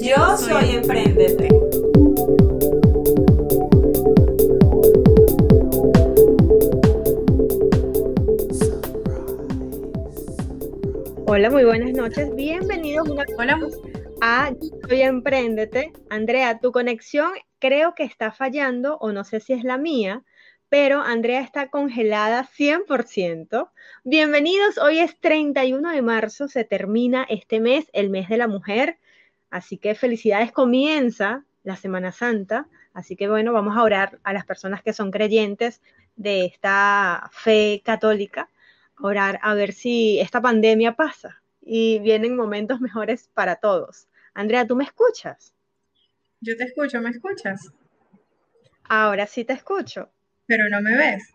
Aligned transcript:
Yo 0.00 0.36
soy 0.36 0.76
Emprendete. 0.76 1.48
Hola, 11.26 11.50
muy 11.50 11.64
buenas 11.64 11.92
noches. 11.92 12.34
Bienvenidos 12.36 13.08
una 13.08 13.24
Hola. 13.36 13.58
a 14.20 14.50
Yo 14.50 14.68
Soy 14.88 15.02
Emprendete. 15.02 15.92
Andrea, 16.10 16.58
tu 16.60 16.70
conexión 16.70 17.32
creo 17.58 17.94
que 17.94 18.04
está 18.04 18.30
fallando 18.30 18.98
o 18.98 19.12
no 19.12 19.24
sé 19.24 19.40
si 19.40 19.52
es 19.52 19.64
la 19.64 19.78
mía, 19.78 20.22
pero 20.68 21.00
Andrea 21.00 21.40
está 21.40 21.70
congelada 21.70 22.44
100%. 22.44 23.70
Bienvenidos, 24.04 24.78
hoy 24.78 25.00
es 25.00 25.18
31 25.18 25.90
de 25.90 26.02
marzo, 26.02 26.46
se 26.46 26.64
termina 26.64 27.26
este 27.28 27.58
mes, 27.58 27.90
el 27.92 28.10
mes 28.10 28.28
de 28.28 28.36
la 28.36 28.46
mujer. 28.46 28.98
Así 29.50 29.78
que 29.78 29.94
felicidades, 29.94 30.52
comienza 30.52 31.44
la 31.62 31.76
Semana 31.76 32.12
Santa. 32.12 32.66
Así 32.92 33.16
que 33.16 33.28
bueno, 33.28 33.52
vamos 33.52 33.76
a 33.76 33.82
orar 33.82 34.18
a 34.24 34.32
las 34.32 34.44
personas 34.44 34.82
que 34.82 34.92
son 34.92 35.10
creyentes 35.10 35.80
de 36.16 36.44
esta 36.44 37.30
fe 37.32 37.80
católica, 37.84 38.48
orar 39.00 39.38
a 39.42 39.54
ver 39.54 39.72
si 39.72 40.18
esta 40.20 40.40
pandemia 40.40 40.96
pasa 40.96 41.40
y 41.62 42.00
vienen 42.00 42.34
momentos 42.36 42.80
mejores 42.80 43.30
para 43.34 43.56
todos. 43.56 44.08
Andrea, 44.34 44.66
¿tú 44.66 44.74
me 44.74 44.84
escuchas? 44.84 45.54
Yo 46.40 46.56
te 46.56 46.64
escucho, 46.64 47.00
¿me 47.00 47.10
escuchas? 47.10 47.72
Ahora 48.84 49.26
sí 49.26 49.44
te 49.44 49.52
escucho. 49.52 50.10
Pero 50.46 50.68
no 50.68 50.80
me 50.80 50.96
ves. 50.96 51.30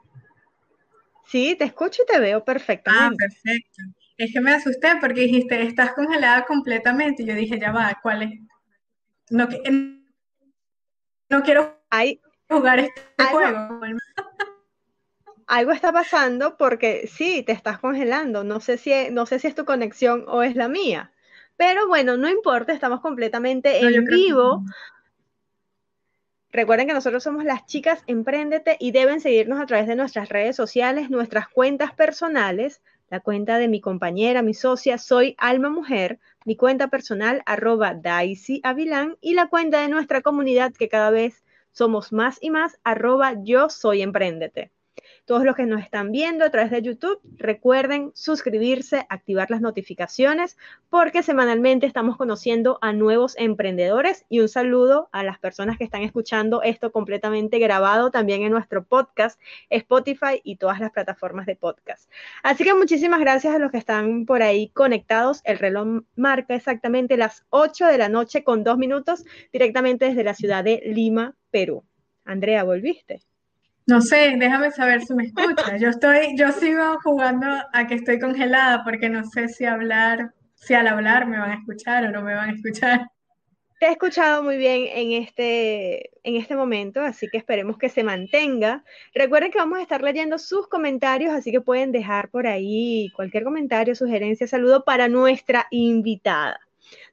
Sí, 1.27 1.55
te 1.55 1.65
escucho 1.65 2.03
y 2.03 2.11
te 2.11 2.19
veo 2.19 2.39
Ah, 2.39 2.45
perfectamente. 2.45 3.17
perfecto. 3.17 3.83
Es 4.23 4.31
que 4.31 4.39
me 4.39 4.53
asusté 4.53 4.87
porque 5.01 5.21
dijiste, 5.21 5.61
estás 5.63 5.91
congelada 5.93 6.45
completamente. 6.45 7.23
Y 7.23 7.25
yo 7.25 7.35
dije, 7.35 7.59
ya 7.59 7.71
va, 7.73 7.99
¿cuál 8.01 8.21
es? 8.23 8.39
No, 9.29 9.49
quiero 11.43 11.77
Hay, 11.89 12.21
jugar 12.49 12.79
este 12.79 13.01
Algo- 13.17 13.31
juego. 13.31 13.79
algo 15.47 15.71
está 15.73 15.91
pasando 15.91 16.55
porque 16.57 17.07
sí, 17.11 17.43
te 17.43 17.51
estás 17.51 17.79
congelando. 17.79 18.45
No 18.45 18.61
sé 18.61 18.77
si, 18.77 18.93
no 19.11 19.25
sé 19.25 19.39
si 19.39 19.47
es 19.47 19.55
tu 19.55 19.65
conexión 19.65 20.23
o 20.27 20.41
es 20.41 20.55
la 20.55 20.69
mía. 20.69 21.11
Pero 21.57 21.87
bueno, 21.87 22.15
no 22.15 22.29
importa, 22.29 22.71
estamos 22.71 23.01
completamente 23.01 23.81
No, 23.81 23.89
en 23.89 24.05
que 24.05 24.15
vivo. 24.15 24.63
Recuerden 26.51 26.87
que 26.87 26.93
nosotros 26.93 27.23
somos 27.23 27.43
las 27.43 27.65
chicas 27.65 28.03
Emprendete 28.07 28.77
y 28.79 28.91
deben 28.91 29.19
seguirnos 29.19 29.59
a 29.59 29.65
través 29.65 29.87
de 29.87 29.95
nuestras 29.95 30.29
redes 30.29 30.55
sociales, 30.55 31.09
nuestras 31.09 31.49
cuentas 31.49 31.93
personales, 31.93 32.81
la 33.09 33.19
cuenta 33.19 33.57
de 33.57 33.67
mi 33.67 33.81
compañera, 33.81 34.41
mi 34.41 34.53
socia, 34.53 34.97
soy 34.97 35.35
Alma 35.37 35.69
Mujer, 35.69 36.19
mi 36.45 36.55
cuenta 36.55 36.87
personal, 36.87 37.41
arroba 37.45 37.93
Daisy 37.93 38.59
Avilán, 38.63 39.17
y 39.21 39.33
la 39.33 39.47
cuenta 39.49 39.81
de 39.81 39.89
nuestra 39.89 40.21
comunidad, 40.21 40.73
que 40.73 40.89
cada 40.89 41.11
vez 41.11 41.43
somos 41.71 42.11
más 42.11 42.37
y 42.41 42.49
más, 42.49 42.79
arroba 42.83 43.33
Yo 43.43 43.69
Soy 43.69 44.01
Emprendete. 44.01 44.71
Todos 45.25 45.45
los 45.45 45.55
que 45.55 45.65
nos 45.65 45.81
están 45.81 46.11
viendo 46.11 46.43
a 46.43 46.49
través 46.49 46.69
de 46.69 46.81
YouTube, 46.81 47.19
recuerden 47.37 48.11
suscribirse, 48.13 49.05
activar 49.07 49.49
las 49.49 49.61
notificaciones, 49.61 50.57
porque 50.89 51.23
semanalmente 51.23 51.85
estamos 51.85 52.17
conociendo 52.17 52.77
a 52.81 52.91
nuevos 52.91 53.35
emprendedores 53.37 54.25
y 54.27 54.41
un 54.41 54.49
saludo 54.49 55.07
a 55.13 55.23
las 55.23 55.39
personas 55.39 55.77
que 55.77 55.85
están 55.85 56.01
escuchando 56.01 56.61
esto 56.61 56.91
completamente 56.91 57.57
grabado 57.59 58.11
también 58.11 58.43
en 58.43 58.51
nuestro 58.51 58.83
podcast, 58.83 59.39
Spotify 59.69 60.41
y 60.43 60.57
todas 60.57 60.81
las 60.81 60.91
plataformas 60.91 61.45
de 61.45 61.55
podcast. 61.55 62.11
Así 62.43 62.65
que 62.65 62.73
muchísimas 62.73 63.21
gracias 63.21 63.55
a 63.55 63.59
los 63.59 63.71
que 63.71 63.77
están 63.77 64.25
por 64.25 64.43
ahí 64.43 64.69
conectados. 64.69 65.41
El 65.45 65.57
reloj 65.57 66.03
marca 66.15 66.53
exactamente 66.53 67.15
las 67.15 67.45
8 67.49 67.87
de 67.87 67.97
la 67.97 68.09
noche 68.09 68.43
con 68.43 68.63
dos 68.63 68.77
minutos 68.77 69.23
directamente 69.53 70.05
desde 70.05 70.23
la 70.23 70.33
ciudad 70.33 70.63
de 70.63 70.81
Lima, 70.85 71.35
Perú. 71.49 71.85
Andrea, 72.25 72.63
¿volviste? 72.63 73.21
No 73.85 74.01
sé, 74.01 74.35
déjame 74.37 74.71
saber 74.71 75.01
si 75.01 75.13
me 75.13 75.25
escuchas. 75.25 75.81
Yo 75.81 75.89
estoy, 75.89 76.37
yo 76.37 76.51
sigo 76.53 76.99
jugando 77.03 77.47
a 77.73 77.87
que 77.87 77.95
estoy 77.95 78.19
congelada 78.19 78.83
porque 78.83 79.09
no 79.09 79.23
sé 79.25 79.49
si 79.49 79.65
hablar, 79.65 80.33
si 80.55 80.73
al 80.73 80.87
hablar 80.87 81.27
me 81.27 81.37
van 81.37 81.51
a 81.51 81.55
escuchar 81.55 82.05
o 82.05 82.11
no 82.11 82.21
me 82.21 82.33
van 82.33 82.49
a 82.49 82.53
escuchar. 82.53 83.07
Te 83.79 83.87
he 83.87 83.91
escuchado 83.91 84.41
muy 84.41 84.55
bien 84.55 84.87
en 84.87 85.11
este, 85.21 86.11
en 86.23 86.37
este 86.37 86.55
momento, 86.55 87.01
así 87.01 87.27
que 87.27 87.37
esperemos 87.37 87.77
que 87.77 87.89
se 87.89 88.05
mantenga. 88.05 88.85
Recuerden 89.13 89.51
que 89.51 89.57
vamos 89.57 89.79
a 89.79 89.81
estar 89.81 90.01
leyendo 90.01 90.37
sus 90.37 90.69
comentarios, 90.69 91.33
así 91.33 91.51
que 91.51 91.59
pueden 91.59 91.91
dejar 91.91 92.29
por 92.29 92.47
ahí 92.47 93.09
cualquier 93.13 93.43
comentario, 93.43 93.93
sugerencia, 93.93 94.47
saludo 94.47 94.85
para 94.85 95.09
nuestra 95.09 95.67
invitada. 95.69 96.61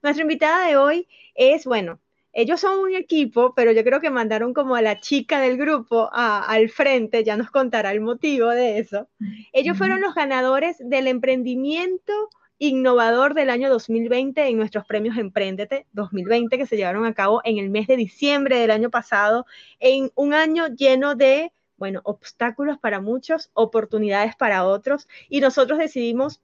Nuestra 0.00 0.22
invitada 0.22 0.68
de 0.68 0.76
hoy 0.76 1.08
es, 1.34 1.64
bueno, 1.64 1.98
ellos 2.40 2.60
son 2.60 2.78
un 2.80 2.94
equipo, 2.94 3.54
pero 3.54 3.72
yo 3.72 3.84
creo 3.84 4.00
que 4.00 4.10
mandaron 4.10 4.54
como 4.54 4.74
a 4.74 4.82
la 4.82 5.00
chica 5.00 5.40
del 5.40 5.56
grupo 5.56 6.08
a- 6.12 6.44
al 6.44 6.68
frente, 6.70 7.24
ya 7.24 7.36
nos 7.36 7.50
contará 7.50 7.92
el 7.92 8.00
motivo 8.00 8.48
de 8.48 8.78
eso. 8.78 9.08
Ellos 9.52 9.76
fueron 9.76 10.00
los 10.00 10.14
ganadores 10.14 10.76
del 10.80 11.06
emprendimiento 11.06 12.12
innovador 12.58 13.32
del 13.34 13.48
año 13.48 13.70
2020 13.70 14.46
en 14.46 14.58
nuestros 14.58 14.84
premios 14.84 15.16
Emprendete 15.16 15.86
2020 15.92 16.58
que 16.58 16.66
se 16.66 16.76
llevaron 16.76 17.06
a 17.06 17.14
cabo 17.14 17.40
en 17.44 17.56
el 17.58 17.70
mes 17.70 17.86
de 17.86 17.96
diciembre 17.96 18.58
del 18.58 18.70
año 18.70 18.90
pasado, 18.90 19.46
en 19.78 20.10
un 20.14 20.34
año 20.34 20.68
lleno 20.68 21.14
de, 21.14 21.52
bueno, 21.78 22.00
obstáculos 22.04 22.78
para 22.78 23.00
muchos, 23.00 23.50
oportunidades 23.54 24.36
para 24.36 24.66
otros, 24.66 25.08
y 25.30 25.40
nosotros 25.40 25.78
decidimos, 25.78 26.42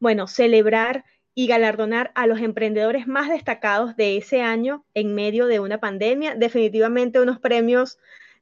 bueno, 0.00 0.26
celebrar 0.26 1.04
y 1.34 1.46
galardonar 1.46 2.12
a 2.14 2.26
los 2.26 2.40
emprendedores 2.40 3.06
más 3.06 3.28
destacados 3.28 3.96
de 3.96 4.16
ese 4.16 4.42
año 4.42 4.84
en 4.94 5.14
medio 5.14 5.46
de 5.46 5.60
una 5.60 5.78
pandemia, 5.78 6.34
definitivamente 6.34 7.20
unos 7.20 7.38
premios 7.38 7.98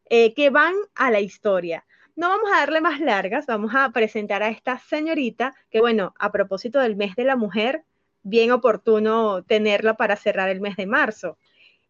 eh, 0.08 0.34
que 0.34 0.50
van 0.50 0.74
a 0.94 1.10
la 1.10 1.20
historia. 1.20 1.84
No 2.16 2.28
vamos 2.28 2.50
a 2.52 2.58
darle 2.58 2.80
más 2.80 3.00
largas, 3.00 3.46
vamos 3.46 3.72
a 3.74 3.90
presentar 3.90 4.42
a 4.42 4.48
esta 4.48 4.78
señorita, 4.78 5.54
que 5.70 5.80
bueno, 5.80 6.14
a 6.18 6.32
propósito 6.32 6.80
del 6.80 6.96
mes 6.96 7.14
de 7.14 7.24
la 7.24 7.36
mujer, 7.36 7.84
bien 8.22 8.50
oportuno 8.50 9.42
tenerla 9.44 9.94
para 9.94 10.16
cerrar 10.16 10.50
el 10.50 10.60
mes 10.60 10.76
de 10.76 10.86
marzo. 10.86 11.38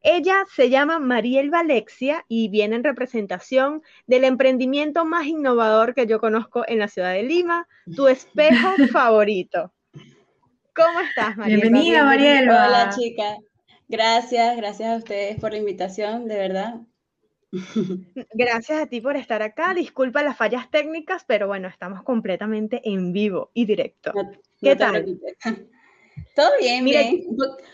Ella 0.03 0.45
se 0.55 0.71
llama 0.71 0.99
Mariel 0.99 1.51
Valexia 1.51 2.25
y 2.29 2.49
viene 2.49 2.77
en 2.77 2.85
representación 2.85 3.83
del 4.07 4.25
emprendimiento 4.25 5.05
más 5.05 5.27
innovador 5.27 5.95
que 5.95 6.07
yo 6.07 6.21
conozco 6.21 6.65
en 6.67 6.79
la 6.79 6.89
ciudad 6.89 7.13
de 7.13 7.23
Lima, 7.23 7.69
tu 7.97 8.07
espejo 8.07 8.69
favorito. 8.93 9.73
¿Cómo 10.75 11.01
estás, 11.01 11.37
Mariel? 11.37 11.61
Bienvenida, 11.61 12.05
Mariel. 12.05 12.49
Hola, 12.49 12.91
chica. 12.97 13.37
Gracias, 13.89 14.57
gracias 14.57 14.89
a 14.89 14.97
ustedes 14.97 15.41
por 15.41 15.53
la 15.53 15.59
invitación, 15.59 16.29
de 16.29 16.37
verdad. 16.37 16.81
Gracias 18.33 18.81
a 18.81 18.87
ti 18.87 19.01
por 19.01 19.17
estar 19.17 19.43
acá. 19.43 19.75
Disculpa 19.75 20.23
las 20.23 20.37
fallas 20.37 20.71
técnicas, 20.71 21.25
pero 21.27 21.49
bueno, 21.49 21.67
estamos 21.69 22.03
completamente 22.05 22.81
en 22.85 23.13
vivo 23.13 23.51
y 23.53 23.65
directo. 23.65 24.13
No, 24.15 24.31
¿Qué 24.61 24.71
no 24.71 24.77
tal? 24.77 25.21
Todo 26.37 26.51
bien, 26.61 26.85
Mira, 26.85 27.01
bien. 27.01 27.25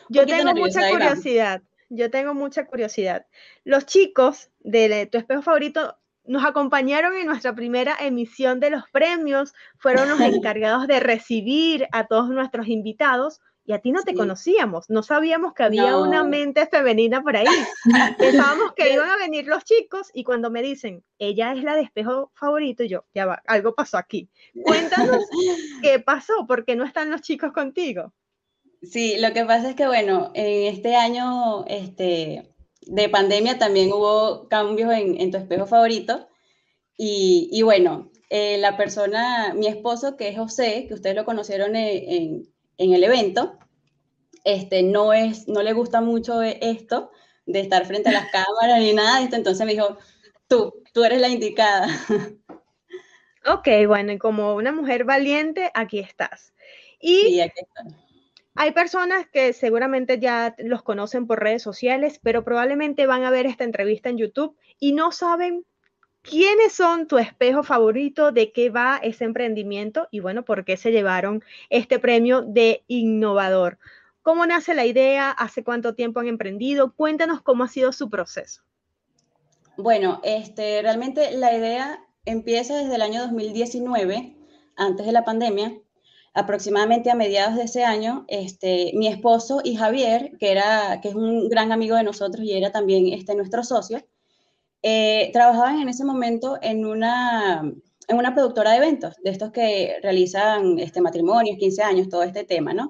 Yo 0.09 0.25
tengo 0.25 0.45
nerviosa, 0.45 0.81
mucha 0.81 0.91
curiosidad. 0.91 1.63
Yo 1.89 2.11
tengo 2.11 2.35
mucha 2.35 2.67
curiosidad. 2.67 3.27
Los 3.65 3.87
chicos 3.87 4.51
de 4.61 5.07
tu 5.07 5.19
espejo 5.19 5.43
favorito 5.43 5.99
nos 6.27 6.45
acompañaron 6.45 7.17
en 7.17 7.27
nuestra 7.27 7.55
primera 7.55 7.97
emisión 8.01 8.61
de 8.61 8.71
los 8.71 8.85
premios, 8.93 9.55
fueron 9.79 10.09
los 10.09 10.19
encargados 10.55 10.87
de 10.87 11.01
recibir 11.01 11.87
a 11.93 12.07
todos 12.07 12.29
nuestros 12.29 12.69
invitados 12.69 13.41
y 13.69 13.73
a 13.73 13.81
ti 13.81 13.91
no 13.91 14.03
te 14.05 14.13
Sí. 14.13 14.17
conocíamos, 14.17 14.89
no 14.89 15.03
sabíamos 15.03 15.53
que 15.53 15.65
había 15.65 15.97
una 15.97 16.23
mente 16.23 16.67
femenina 16.69 17.21
por 17.23 17.37
ahí. 17.37 17.47
Pensábamos 18.19 18.73
que 18.77 18.93
iban 18.93 19.11
a 19.11 19.17
venir 19.17 19.47
los 19.47 19.65
chicos 19.65 20.09
y 20.15 20.23
cuando 20.23 20.51
me 20.51 20.63
dicen, 20.63 21.03
ella 21.19 21.53
es 21.53 21.65
la 21.65 21.75
de 21.75 21.83
espejo 21.83 22.31
favorito, 22.35 22.85
y 22.85 22.89
yo, 22.89 23.05
ya 23.13 23.27
va, 23.27 23.43
algo 23.47 23.75
pasó 23.75 23.99
aquí. 23.99 24.31
Cuéntanos 24.63 25.25
qué 25.83 25.99
pasó, 25.99 26.47
por 26.47 26.65
qué 26.65 26.77
no 26.77 26.85
están 26.85 27.11
los 27.11 27.23
chicos 27.23 27.53
contigo. 27.53 28.13
Sí, 28.83 29.17
lo 29.19 29.33
que 29.33 29.45
pasa 29.45 29.71
es 29.71 29.75
que, 29.75 29.87
bueno, 29.87 30.31
en 30.35 30.73
este 30.73 30.95
año 30.95 31.65
este, 31.67 32.55
de 32.87 33.09
pandemia 33.09 33.59
también 33.59 33.93
hubo 33.93 34.49
cambios 34.49 34.93
en, 34.93 35.21
en 35.21 35.31
tu 35.31 35.39
espejo 35.39 35.67
favorito. 35.67 36.29
Y, 36.99 37.49
y 37.53 37.63
bueno, 37.63 38.11
eh, 38.31 38.59
la 38.59 38.77
persona, 38.77 39.55
mi 39.55 39.67
esposo, 39.69 40.17
que 40.17 40.29
es 40.29 40.39
José, 40.39 40.87
que 40.89 40.95
ustedes 40.95 41.17
lo 41.17 41.25
conocieron 41.25 41.77
en, 41.77 42.13
en- 42.13 42.49
en 42.79 42.95
el 42.95 43.05
evento, 43.05 43.59
este, 44.45 44.83
no, 44.83 45.13
es, 45.13 45.49
no 45.49 45.63
le 45.63 45.73
gusta 45.75 46.01
mucho 46.01 46.43
e- 46.43 46.59
esto, 46.63 47.11
de 47.47 47.61
estar 47.61 47.87
frente 47.87 48.11
a 48.11 48.13
las 48.13 48.27
cámaras 48.33 48.81
ni 48.81 48.93
nada. 48.95 49.23
Entonces 49.23 49.67
me 49.67 49.73
dijo, 49.75 49.99
tú, 50.49 50.75
tú 50.93 51.05
eres 51.05 51.21
la 51.21 51.29
indicada. 51.29 51.89
Ok, 53.47 53.69
bueno, 53.87 54.13
y 54.13 54.19
como 54.19 54.55
una 54.57 54.73
mujer 54.73 55.05
valiente, 55.05 55.71
aquí 55.75 56.01
estás. 56.01 56.53
Y 57.01 57.21
Sí, 57.21 57.41
aquí 57.41 57.61
está. 57.63 57.83
Hay 58.57 58.73
personas 58.73 59.27
que 59.29 59.53
seguramente 59.53 60.19
ya 60.19 60.55
los 60.59 60.83
conocen 60.83 61.27
por 61.27 61.41
redes 61.41 61.63
sociales, 61.63 62.21
pero 62.23 62.45
probablemente 62.45 63.07
van 63.07 63.25
a 63.25 63.31
ver 63.31 63.47
esta 63.47 63.65
entrevista 63.65 64.09
en 64.09 64.19
YouTube 64.19 64.57
y 64.79 64.93
no 64.93 65.13
saben 65.13 65.65
quiénes 66.23 66.73
son 66.73 67.07
tu 67.07 67.19
espejo 67.19 67.63
favorito, 67.63 68.33
de 68.33 68.53
qué 68.53 68.71
va 68.71 68.99
ese 69.03 69.25
emprendimiento 69.25 70.09
y 70.11 70.21
bueno, 70.21 70.45
por 70.45 70.65
qué 70.65 70.77
se 70.77 70.91
llevaron 70.91 71.45
este 71.71 71.99
premio 71.99 72.43
de 72.43 72.83
innovador. 72.89 73.79
¿Cómo 74.23 74.45
nace 74.45 74.75
la 74.75 74.87
idea? 74.87 75.31
¿Hace 75.31 75.63
cuánto 75.63 75.95
tiempo 75.95 76.19
han 76.19 76.27
emprendido? 76.27 76.93
Cuéntanos 76.95 77.43
cómo 77.43 77.63
ha 77.63 77.69
sido 77.69 77.93
su 77.93 78.11
proceso. 78.11 78.63
Bueno, 79.77 80.21
este, 80.25 80.83
realmente 80.83 81.31
la 81.33 81.57
idea 81.57 82.05
empieza 82.25 82.77
desde 82.77 82.97
el 82.97 83.03
año 83.03 83.21
2019, 83.21 84.35
antes 84.75 85.07
de 85.07 85.13
la 85.13 85.25
pandemia, 85.25 85.79
aproximadamente 86.37 87.11
a 87.11 87.15
mediados 87.15 87.57
de 87.57 87.63
ese 87.63 87.83
año, 87.83 88.27
este, 88.29 88.93
mi 88.95 89.09
esposo 89.09 89.63
y 89.65 89.75
Javier, 89.75 90.37
que, 90.39 90.53
era, 90.53 91.01
que 91.01 91.09
es 91.09 91.15
un 91.15 91.49
gran 91.49 91.73
amigo 91.73 91.97
de 91.97 92.05
nosotros 92.05 92.45
y 92.45 92.53
era 92.53 92.71
también 92.71 93.07
este, 93.07 93.35
nuestro 93.35 93.65
socio, 93.65 94.07
eh, 94.83 95.31
trabajaban 95.33 95.81
en 95.81 95.89
ese 95.89 96.05
momento 96.05 96.59
en 96.61 96.85
una, 96.85 97.63
en 98.09 98.17
una 98.19 98.35
productora 98.35 98.73
de 98.73 98.77
eventos, 98.77 99.17
de 99.25 99.31
estos 99.31 99.51
que 99.51 99.97
realizan 100.03 100.79
este, 100.79 101.01
matrimonios, 101.01 101.57
15 101.57 101.83
años, 101.83 102.09
todo 102.11 102.23
este 102.23 102.45
tema, 102.45 102.75
¿no? 102.75 102.89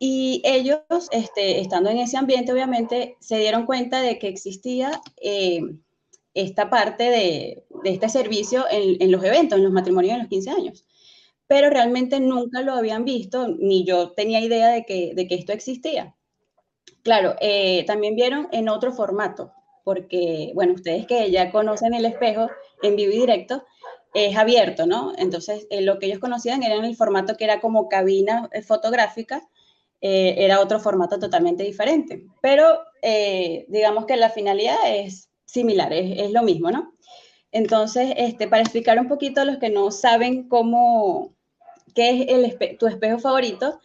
Y 0.00 0.42
ellos, 0.44 0.80
este, 1.12 1.60
estando 1.60 1.90
en 1.90 1.98
ese 1.98 2.16
ambiente, 2.16 2.52
obviamente, 2.52 3.16
se 3.20 3.38
dieron 3.38 3.66
cuenta 3.66 4.02
de 4.02 4.18
que 4.18 4.26
existía 4.26 5.00
eh, 5.22 5.60
esta 6.34 6.68
parte 6.68 7.04
de, 7.04 7.64
este 7.84 8.08
servicio 8.08 8.64
en, 8.68 9.00
en, 9.00 9.12
los 9.12 9.22
eventos, 9.22 9.58
en 9.58 9.64
los 9.64 9.72
matrimonios 9.72 10.14
de 10.14 10.18
los 10.18 10.28
15 10.28 10.50
años. 10.50 10.84
Pero 11.46 11.70
realmente 11.70 12.20
nunca 12.20 12.62
lo 12.62 12.72
habían 12.72 13.04
visto, 13.04 13.48
ni 13.48 13.84
yo 13.84 14.12
tenía 14.12 14.40
idea 14.40 14.68
de 14.68 14.84
que, 14.84 15.12
de 15.14 15.26
que 15.26 15.34
esto 15.34 15.52
existía. 15.52 16.14
Claro, 17.02 17.36
eh, 17.40 17.84
también 17.86 18.16
vieron 18.16 18.48
en 18.50 18.68
otro 18.70 18.90
formato, 18.92 19.52
porque, 19.84 20.52
bueno, 20.54 20.72
ustedes 20.72 21.06
que 21.06 21.30
ya 21.30 21.52
conocen 21.52 21.92
el 21.92 22.06
espejo 22.06 22.48
en 22.82 22.96
vivo 22.96 23.12
y 23.12 23.18
directo, 23.18 23.64
es 24.14 24.36
abierto, 24.36 24.86
¿no? 24.86 25.12
Entonces, 25.18 25.66
eh, 25.70 25.82
lo 25.82 25.98
que 25.98 26.06
ellos 26.06 26.18
conocían 26.18 26.62
era 26.62 26.74
el 26.74 26.96
formato 26.96 27.36
que 27.36 27.44
era 27.44 27.60
como 27.60 27.88
cabina 27.88 28.48
eh, 28.52 28.62
fotográfica, 28.62 29.46
era 30.06 30.60
otro 30.60 30.80
formato 30.80 31.18
totalmente 31.18 31.64
diferente. 31.64 32.26
Pero 32.42 32.78
digamos 33.68 34.04
que 34.04 34.18
la 34.18 34.28
finalidad 34.28 34.76
es 34.84 35.30
similar, 35.46 35.92
es, 35.94 36.30
lo 36.30 36.42
mismo, 36.42 36.70
¿no? 36.70 36.92
Entonces, 37.54 38.12
este, 38.16 38.48
para 38.48 38.62
explicar 38.62 38.98
un 38.98 39.06
poquito 39.06 39.40
a 39.40 39.44
los 39.44 39.58
que 39.58 39.70
no 39.70 39.92
saben 39.92 40.48
cómo, 40.48 41.32
qué 41.94 42.10
es 42.10 42.28
el 42.28 42.44
espe 42.44 42.76
tu 42.80 42.88
espejo 42.88 43.20
favorito, 43.20 43.80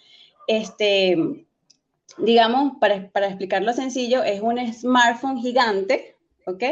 este, 0.48 1.46
digamos, 2.18 2.74
para, 2.82 3.12
para, 3.12 3.28
explicarlo 3.28 3.72
sencillo, 3.74 4.24
es 4.24 4.42
un 4.42 4.58
smartphone 4.74 5.40
gigante, 5.40 6.16
¿ok? 6.48 6.64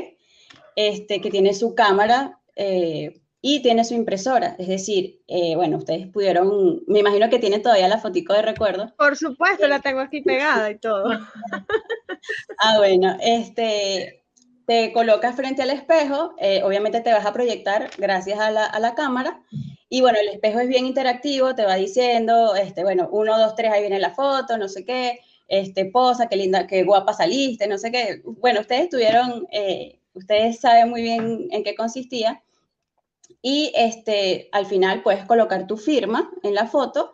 Este, 0.75 1.21
que 1.21 1.29
tiene 1.29 1.53
su 1.53 1.75
cámara 1.75 2.39
eh, 2.55 3.21
y 3.41 3.61
tiene 3.61 3.85
su 3.85 3.93
impresora. 3.93 4.55
Es 4.57 4.67
decir, 4.67 5.21
eh, 5.27 5.55
bueno, 5.55 5.77
ustedes 5.77 6.07
pudieron, 6.07 6.81
me 6.87 7.01
imagino 7.01 7.29
que 7.29 7.37
tienen 7.37 7.61
todavía 7.61 7.89
la 7.89 7.99
fotico 7.99 8.33
de 8.33 8.41
recuerdo. 8.41 8.91
Por 8.97 9.15
supuesto, 9.15 9.67
la 9.67 9.81
tengo 9.81 9.99
aquí 9.99 10.21
pegada 10.21 10.71
y 10.71 10.79
todo. 10.79 11.09
ah, 12.57 12.77
bueno, 12.79 13.15
este, 13.21 14.23
te 14.67 14.91
colocas 14.91 15.33
frente 15.37 15.61
al 15.61 15.69
espejo, 15.69 16.35
eh, 16.39 16.61
obviamente 16.61 16.99
te 16.99 17.13
vas 17.13 17.25
a 17.25 17.31
proyectar 17.31 17.89
gracias 17.97 18.37
a 18.37 18.51
la, 18.51 18.65
a 18.65 18.79
la, 18.81 18.95
cámara. 18.95 19.41
Y 19.87 20.01
bueno, 20.01 20.19
el 20.19 20.27
espejo 20.27 20.59
es 20.59 20.67
bien 20.67 20.85
interactivo, 20.85 21.55
te 21.55 21.63
va 21.63 21.75
diciendo, 21.75 22.53
este, 22.53 22.83
bueno, 22.83 23.07
uno, 23.09 23.39
dos, 23.39 23.55
tres, 23.55 23.71
ahí 23.71 23.79
viene 23.79 23.97
la 23.97 24.13
foto, 24.13 24.57
no 24.57 24.67
sé 24.67 24.83
qué, 24.83 25.21
este, 25.47 25.85
posa, 25.85 26.27
qué 26.27 26.35
linda, 26.35 26.67
qué 26.67 26.83
guapa 26.83 27.13
saliste, 27.13 27.65
no 27.67 27.77
sé 27.77 27.91
qué. 27.93 28.21
Bueno, 28.25 28.59
ustedes 28.59 28.89
tuvieron, 28.89 29.47
eh, 29.51 30.01
ustedes 30.13 30.59
saben 30.59 30.89
muy 30.89 31.01
bien 31.01 31.47
en 31.51 31.63
qué 31.63 31.73
consistía. 31.73 32.43
Y 33.41 33.71
este, 33.73 34.49
al 34.51 34.65
final 34.65 35.01
puedes 35.01 35.23
colocar 35.23 35.65
tu 35.65 35.77
firma 35.77 36.29
en 36.43 36.53
la 36.53 36.67
foto 36.67 37.13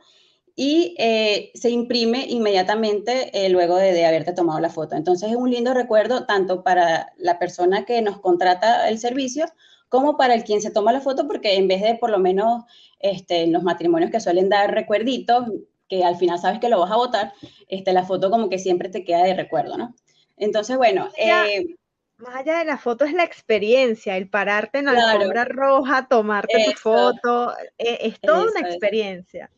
y 0.56 0.96
eh, 1.00 1.52
se 1.56 1.70
imprime 1.70 2.26
inmediatamente 2.30 3.32
eh, 3.34 3.50
luego 3.50 3.76
de, 3.78 3.92
de, 3.92 4.06
haberte 4.06 4.34
tomado 4.34 4.60
la 4.60 4.70
foto. 4.70 4.96
Entonces 4.96 5.32
es 5.32 5.36
un 5.36 5.50
lindo 5.50 5.74
recuerdo 5.74 6.26
tanto 6.26 6.64
para 6.64 7.12
la 7.18 7.40
persona 7.40 7.86
que 7.86 8.02
nos 8.02 8.20
contrata 8.20 8.88
el 8.90 9.00
servicio 9.00 9.46
como 9.94 10.18
para 10.18 10.34
el 10.34 10.44
quien 10.44 10.60
se 10.60 10.72
toma 10.72 10.92
la 10.92 11.02
foto, 11.02 11.28
porque 11.28 11.54
en 11.56 11.68
vez 11.68 11.80
de 11.82 11.94
por 11.94 12.10
lo 12.10 12.18
menos 12.18 12.64
este, 13.00 13.46
los 13.46 13.62
matrimonios 13.62 14.10
que 14.10 14.20
suelen 14.20 14.50
dar 14.50 14.74
recuerditos, 14.74 15.46
que 15.88 16.04
al 16.04 16.16
final 16.18 16.40
sabes 16.40 16.60
que 16.60 16.68
lo 16.68 16.80
vas 16.80 16.90
a 16.90 16.96
votar, 16.96 17.34
este, 17.68 17.94
la 17.94 18.04
foto 18.04 18.32
como 18.32 18.50
que 18.50 18.58
siempre 18.58 18.90
te 18.90 19.04
queda 19.04 19.24
de 19.24 19.36
recuerdo, 19.36 19.78
¿no? 19.78 19.94
Entonces, 20.36 20.78
bueno... 20.78 21.10
Ya. 21.16 21.46
Eh, 21.46 21.76
más 22.18 22.38
allá 22.38 22.58
de 22.58 22.66
la 22.66 22.80
foto 22.80 23.06
es 23.06 23.14
la 23.14 23.24
experiencia, 23.24 24.18
el 24.18 24.30
pararte 24.30 24.80
en 24.80 24.86
la 24.86 24.94
claro. 24.94 25.20
alfombra 25.20 25.46
roja, 25.46 26.08
tomarte 26.08 26.60
Eso. 26.60 26.72
tu 26.72 26.78
foto, 26.78 27.54
eh, 27.78 28.00
es 28.02 28.20
toda 28.20 28.46
Eso, 28.46 28.52
una 28.52 28.68
experiencia. 28.68 29.52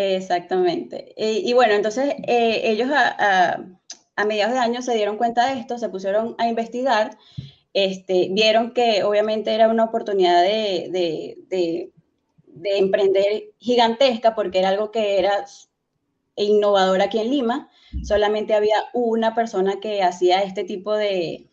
Exactamente. 0.00 1.12
Eh, 1.16 1.42
y 1.44 1.52
bueno, 1.54 1.74
entonces 1.74 2.14
eh, 2.28 2.60
ellos 2.70 2.88
a, 2.92 3.08
a, 3.18 3.64
a, 4.14 4.24
mediados 4.24 4.54
de 4.54 4.60
año 4.60 4.80
se 4.80 4.94
dieron 4.94 5.16
cuenta 5.16 5.48
de 5.48 5.58
esto, 5.58 5.76
se 5.76 5.88
pusieron 5.88 6.36
a 6.38 6.46
investigar, 6.46 7.18
este, 7.74 8.28
vieron 8.30 8.72
que 8.74 9.02
obviamente 9.02 9.52
era 9.52 9.66
una 9.66 9.82
oportunidad 9.86 10.40
de, 10.42 10.88
de, 10.92 11.38
de, 11.48 11.92
de 12.46 12.78
emprender 12.78 13.50
gigantesca 13.58 14.36
porque 14.36 14.60
era 14.60 14.68
algo 14.68 14.92
que 14.92 15.18
era 15.18 15.44
innovador 16.36 17.02
aquí 17.02 17.18
en 17.18 17.30
Lima. 17.30 17.68
Solamente 18.04 18.54
había 18.54 18.76
una 18.94 19.34
persona 19.34 19.80
que 19.80 20.04
hacía 20.04 20.44
este 20.44 20.62
tipo 20.62 20.94
de, 20.94 21.48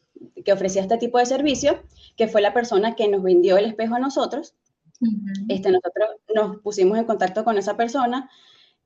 que 0.45 0.53
ofrecía 0.53 0.83
este 0.83 0.99
tipo 0.99 1.17
de 1.17 1.25
servicio, 1.25 1.81
que 2.15 2.27
fue 2.27 2.41
la 2.41 2.53
persona 2.53 2.95
que 2.95 3.07
nos 3.07 3.23
vendió 3.23 3.57
el 3.57 3.65
espejo 3.65 3.95
a 3.95 3.99
nosotros. 3.99 4.53
Uh 5.01 5.07
-huh. 5.07 5.45
este, 5.49 5.71
nosotros 5.71 6.09
nos 6.33 6.61
pusimos 6.61 6.97
en 6.97 7.05
contacto 7.05 7.43
con 7.43 7.57
esa 7.57 7.75
persona. 7.75 8.29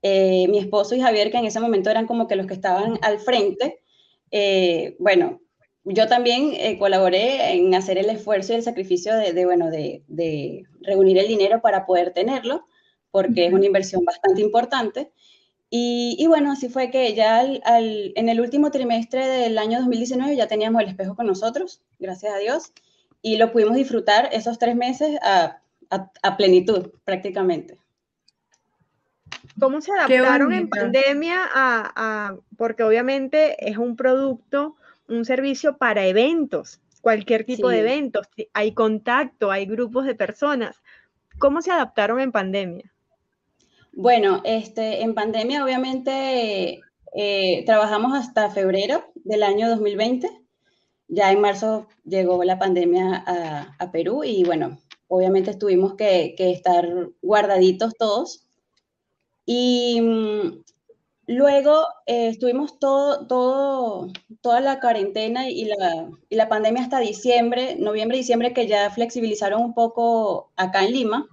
Eh, 0.02 0.48
mi 0.50 0.60
esposo 0.60 0.96
y 0.96 1.02
Javier, 1.02 1.32
que 1.32 1.38
en 1.38 1.46
ese 1.46 1.60
momento 1.60 1.90
eran 1.90 2.08
como 2.08 2.28
que 2.28 2.36
los 2.36 2.48
que 2.48 2.54
estaban 2.54 2.98
al 3.02 3.20
frente, 3.20 3.82
eh, 4.32 4.96
bueno, 5.00 5.42
yo 5.84 6.08
también 6.08 6.52
eh, 6.54 6.78
colaboré 6.78 7.54
en 7.54 7.74
hacer 7.74 7.98
el 7.98 8.10
esfuerzo 8.10 8.54
y 8.54 8.58
el 8.58 8.64
sacrificio 8.64 9.16
de, 9.16 9.34
de 9.34 9.46
bueno, 9.46 9.70
de, 9.72 10.04
de, 10.08 10.64
reunir 10.82 11.18
el 11.18 11.28
dinero 11.28 11.62
para 11.62 11.86
poder 11.86 12.14
tenerlo, 12.14 12.66
porque 13.12 13.42
uh 13.42 13.46
-huh. 13.46 13.48
es 13.48 13.54
una 13.54 13.66
inversión 13.66 14.06
bastante 14.06 14.42
importante. 14.42 15.12
Y, 15.72 16.16
y, 16.20 16.28
bueno, 16.28 16.52
así 16.52 16.68
fue 16.70 16.90
que 16.90 17.14
ya 17.14 17.40
al, 17.40 17.62
al, 17.64 18.12
en 18.16 18.30
el 18.30 18.42
último 18.42 18.72
trimestre 18.72 19.28
del 19.28 19.58
año 19.58 19.80
2019 19.80 20.36
ya 20.36 20.48
teníamos 20.48 20.82
el 20.82 20.90
espejo 20.90 21.16
con 21.16 21.28
nosotros, 21.28 21.82
gracias 22.00 22.34
a 22.34 22.38
Dios, 22.40 22.74
y 23.22 23.38
lo 23.38 23.52
pudimos 23.52 23.76
disfrutar 23.76 24.30
esos 24.32 24.58
tres 24.58 24.76
meses 24.76 25.18
a, 25.22 25.62
a, 25.90 26.12
a 26.22 26.38
plenitud 26.38 26.92
prácticamente. 27.04 27.78
¿Cómo 29.60 29.82
se 29.82 29.92
adaptaron 29.92 30.54
en 30.54 30.70
pandemia 30.70 31.42
a, 31.54 31.92
a, 31.96 32.36
porque 32.58 32.84
obviamente 32.84 33.70
es 33.70 33.78
un 33.78 33.96
producto, 33.96 34.76
un 35.08 35.26
servicio 35.26 35.78
para 35.78 36.06
eventos, 36.06 36.80
cualquier 37.02 37.44
tipo 37.46 37.70
sí. 37.70 37.76
de 37.76 37.82
eventos, 37.82 38.28
hay 38.54 38.74
contacto, 38.74 39.52
hay 39.52 39.66
grupos 39.66 40.06
de 40.06 40.16
personas. 40.16 40.82
¿Cómo 41.38 41.62
se 41.62 41.72
adaptaron 41.72 42.20
en 42.20 42.32
pandemia? 42.32 42.92
Bueno, 43.94 44.42
este, 44.46 45.02
en 45.02 45.14
pandemia 45.14 45.64
obviamente 45.64 46.82
eh, 47.16 47.64
trabajamos 47.66 48.14
hasta 48.14 48.50
febrero 48.52 49.12
del 49.16 49.44
año 49.44 49.70
2020. 49.70 50.30
Ya 51.08 51.32
en 51.32 51.42
marzo 51.42 51.88
llegó 52.06 52.44
la 52.44 52.60
pandemia 52.60 53.24
a, 53.26 53.76
a 53.80 53.92
Perú 53.92 54.24
y 54.24 54.44
bueno, 54.44 54.78
obviamente 55.10 55.54
tuvimos 55.56 55.96
que, 55.96 56.36
que 56.38 56.52
estar 56.52 56.88
guardaditos 57.22 57.94
todos. 57.98 58.46
Y 59.46 60.00
mmm, 60.02 60.64
luego 61.28 61.86
eh, 62.06 62.30
estuvimos 62.30 62.80
todo, 62.80 63.28
todo, 63.28 64.08
toda 64.42 64.62
la 64.62 64.80
cuarentena 64.80 65.50
y 65.50 65.66
la, 65.66 66.10
y 66.30 66.36
la 66.36 66.48
pandemia 66.48 66.84
hasta 66.84 67.00
diciembre, 67.00 67.76
noviembre, 67.78 68.18
diciembre, 68.18 68.54
que 68.54 68.68
ya 68.68 68.90
flexibilizaron 68.92 69.62
un 69.62 69.74
poco 69.74 70.52
acá 70.56 70.86
en 70.86 70.94
Lima 70.94 71.30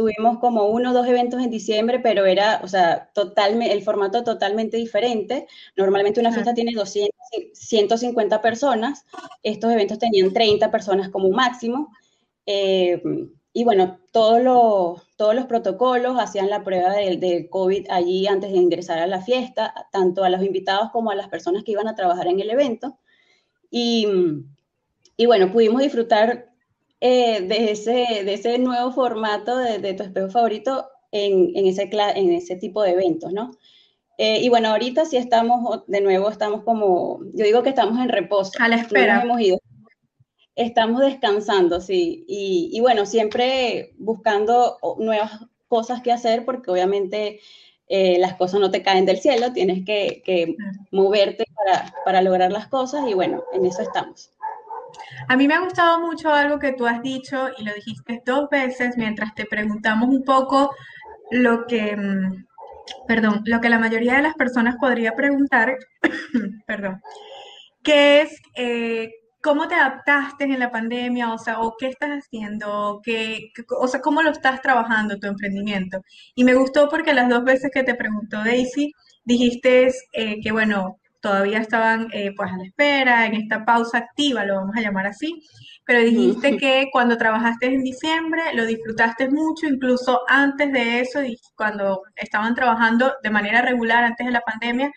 tuvimos 0.00 0.38
como 0.38 0.64
uno 0.66 0.90
o 0.90 0.94
dos 0.94 1.06
eventos 1.06 1.42
en 1.42 1.50
diciembre, 1.50 2.00
pero 2.00 2.24
era, 2.24 2.60
o 2.64 2.68
sea, 2.68 3.10
totalmente, 3.12 3.74
el 3.74 3.82
formato 3.82 4.24
totalmente 4.24 4.78
diferente. 4.78 5.46
Normalmente 5.76 6.20
una 6.20 6.32
fiesta 6.32 6.54
tiene 6.54 6.72
200, 6.72 7.10
150 7.52 8.40
personas, 8.40 9.04
estos 9.42 9.70
eventos 9.70 9.98
tenían 9.98 10.32
30 10.32 10.70
personas 10.70 11.10
como 11.10 11.28
máximo. 11.28 11.92
Eh, 12.52 13.00
y 13.52 13.62
bueno, 13.62 14.00
todos 14.10 14.42
los, 14.42 15.16
todos 15.16 15.36
los 15.36 15.46
protocolos 15.46 16.16
hacían 16.18 16.50
la 16.50 16.64
prueba 16.64 16.94
del 16.94 17.20
de 17.20 17.48
COVID 17.48 17.86
allí 17.90 18.26
antes 18.26 18.50
de 18.50 18.58
ingresar 18.58 18.98
a 18.98 19.06
la 19.06 19.22
fiesta, 19.22 19.72
tanto 19.92 20.24
a 20.24 20.30
los 20.30 20.42
invitados 20.42 20.90
como 20.90 21.12
a 21.12 21.14
las 21.14 21.28
personas 21.28 21.62
que 21.62 21.72
iban 21.72 21.86
a 21.86 21.94
trabajar 21.94 22.26
en 22.26 22.40
el 22.40 22.50
evento. 22.50 22.98
Y, 23.70 24.08
y 25.16 25.26
bueno, 25.26 25.52
pudimos 25.52 25.80
disfrutar 25.80 26.50
eh, 27.00 27.40
de, 27.42 27.70
ese, 27.70 28.24
de 28.24 28.34
ese 28.34 28.58
nuevo 28.58 28.90
formato 28.90 29.56
de, 29.56 29.78
de 29.78 29.94
tu 29.94 30.02
espejo 30.02 30.30
favorito 30.30 30.88
en, 31.12 31.52
en, 31.54 31.66
ese, 31.66 31.88
en 31.92 32.32
ese 32.32 32.56
tipo 32.56 32.82
de 32.82 32.90
eventos, 32.90 33.32
¿no? 33.32 33.52
Eh, 34.18 34.40
y 34.42 34.48
bueno, 34.48 34.70
ahorita 34.70 35.04
sí 35.04 35.16
estamos, 35.16 35.82
de 35.86 36.00
nuevo, 36.00 36.28
estamos 36.28 36.62
como, 36.64 37.20
yo 37.32 37.44
digo 37.44 37.62
que 37.62 37.70
estamos 37.70 37.98
en 38.00 38.08
reposo. 38.08 38.52
A 38.58 38.68
la 38.68 38.76
espera. 38.76 39.22
hemos 39.22 39.40
ido. 39.40 39.58
Estamos 40.60 41.00
descansando, 41.00 41.80
sí. 41.80 42.26
Y, 42.28 42.68
y, 42.70 42.80
bueno, 42.80 43.06
siempre 43.06 43.94
buscando 43.96 44.76
nuevas 44.98 45.46
cosas 45.68 46.02
que 46.02 46.12
hacer, 46.12 46.44
porque 46.44 46.70
obviamente 46.70 47.40
eh, 47.88 48.18
las 48.18 48.34
cosas 48.34 48.60
no 48.60 48.70
te 48.70 48.82
caen 48.82 49.06
del 49.06 49.20
cielo, 49.20 49.54
tienes 49.54 49.86
que, 49.86 50.20
que 50.22 50.54
moverte 50.90 51.44
para, 51.56 51.94
para 52.04 52.20
lograr 52.20 52.52
las 52.52 52.68
cosas 52.68 53.08
y 53.08 53.14
bueno, 53.14 53.42
en 53.54 53.64
eso 53.64 53.80
estamos. 53.80 54.32
A 55.28 55.36
mí 55.36 55.48
me 55.48 55.54
ha 55.54 55.60
gustado 55.60 55.98
mucho 55.98 56.30
algo 56.30 56.58
que 56.58 56.72
tú 56.72 56.86
has 56.86 57.02
dicho 57.02 57.48
y 57.56 57.64
lo 57.64 57.72
dijiste 57.72 58.22
dos 58.26 58.50
veces 58.50 58.98
mientras 58.98 59.34
te 59.34 59.46
preguntamos 59.46 60.10
un 60.10 60.24
poco 60.24 60.74
lo 61.30 61.66
que, 61.66 61.96
mm, 61.96 62.44
perdón, 63.06 63.42
lo 63.46 63.62
que 63.62 63.70
la 63.70 63.78
mayoría 63.78 64.16
de 64.16 64.22
las 64.22 64.34
personas 64.34 64.76
podría 64.78 65.14
preguntar, 65.14 65.78
perdón, 66.66 67.00
que 67.82 68.20
es 68.20 68.42
eh, 68.56 69.19
cómo 69.42 69.68
te 69.68 69.74
adaptaste 69.74 70.44
en 70.44 70.58
la 70.58 70.70
pandemia, 70.70 71.32
o 71.32 71.38
sea, 71.38 71.60
o 71.60 71.74
qué 71.78 71.88
estás 71.88 72.10
haciendo, 72.10 73.00
¿Qué, 73.02 73.52
o 73.78 73.88
sea, 73.88 74.00
cómo 74.00 74.22
lo 74.22 74.30
estás 74.30 74.60
trabajando 74.62 75.18
tu 75.18 75.26
emprendimiento. 75.26 76.02
Y 76.34 76.44
me 76.44 76.54
gustó 76.54 76.88
porque 76.88 77.14
las 77.14 77.28
dos 77.28 77.44
veces 77.44 77.70
que 77.72 77.82
te 77.82 77.94
preguntó 77.94 78.38
Daisy, 78.44 78.92
dijiste 79.24 79.92
eh, 80.12 80.40
que, 80.42 80.52
bueno, 80.52 80.98
todavía 81.20 81.58
estaban 81.58 82.08
eh, 82.12 82.32
pues 82.36 82.50
a 82.50 82.56
la 82.56 82.64
espera, 82.64 83.26
en 83.26 83.34
esta 83.34 83.64
pausa 83.64 83.98
activa, 83.98 84.44
lo 84.44 84.56
vamos 84.56 84.76
a 84.76 84.80
llamar 84.80 85.06
así, 85.06 85.42
pero 85.84 86.00
dijiste 86.00 86.56
que 86.56 86.88
cuando 86.92 87.16
trabajaste 87.18 87.66
en 87.66 87.82
diciembre 87.82 88.42
lo 88.54 88.64
disfrutaste 88.64 89.28
mucho, 89.28 89.66
incluso 89.66 90.20
antes 90.28 90.72
de 90.72 91.00
eso, 91.00 91.20
cuando 91.56 92.02
estaban 92.16 92.54
trabajando 92.54 93.14
de 93.22 93.30
manera 93.30 93.62
regular 93.62 94.04
antes 94.04 94.26
de 94.26 94.32
la 94.32 94.40
pandemia, 94.40 94.90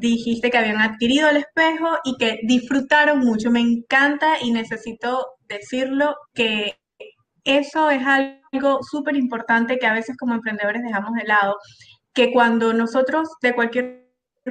dijiste 0.00 0.50
que 0.50 0.58
habían 0.58 0.80
adquirido 0.80 1.28
el 1.28 1.38
espejo 1.38 1.98
y 2.04 2.16
que 2.16 2.40
disfrutaron 2.42 3.20
mucho. 3.20 3.50
Me 3.50 3.60
encanta 3.60 4.40
y 4.42 4.52
necesito 4.52 5.26
decirlo 5.48 6.16
que 6.34 6.78
eso 7.44 7.90
es 7.90 8.02
algo 8.06 8.80
súper 8.82 9.16
importante 9.16 9.78
que 9.78 9.86
a 9.86 9.94
veces 9.94 10.16
como 10.16 10.34
emprendedores 10.34 10.82
dejamos 10.82 11.12
de 11.14 11.24
lado, 11.24 11.56
que 12.12 12.32
cuando 12.32 12.72
nosotros 12.72 13.28
de 13.40 13.54
cualquier 13.54 14.08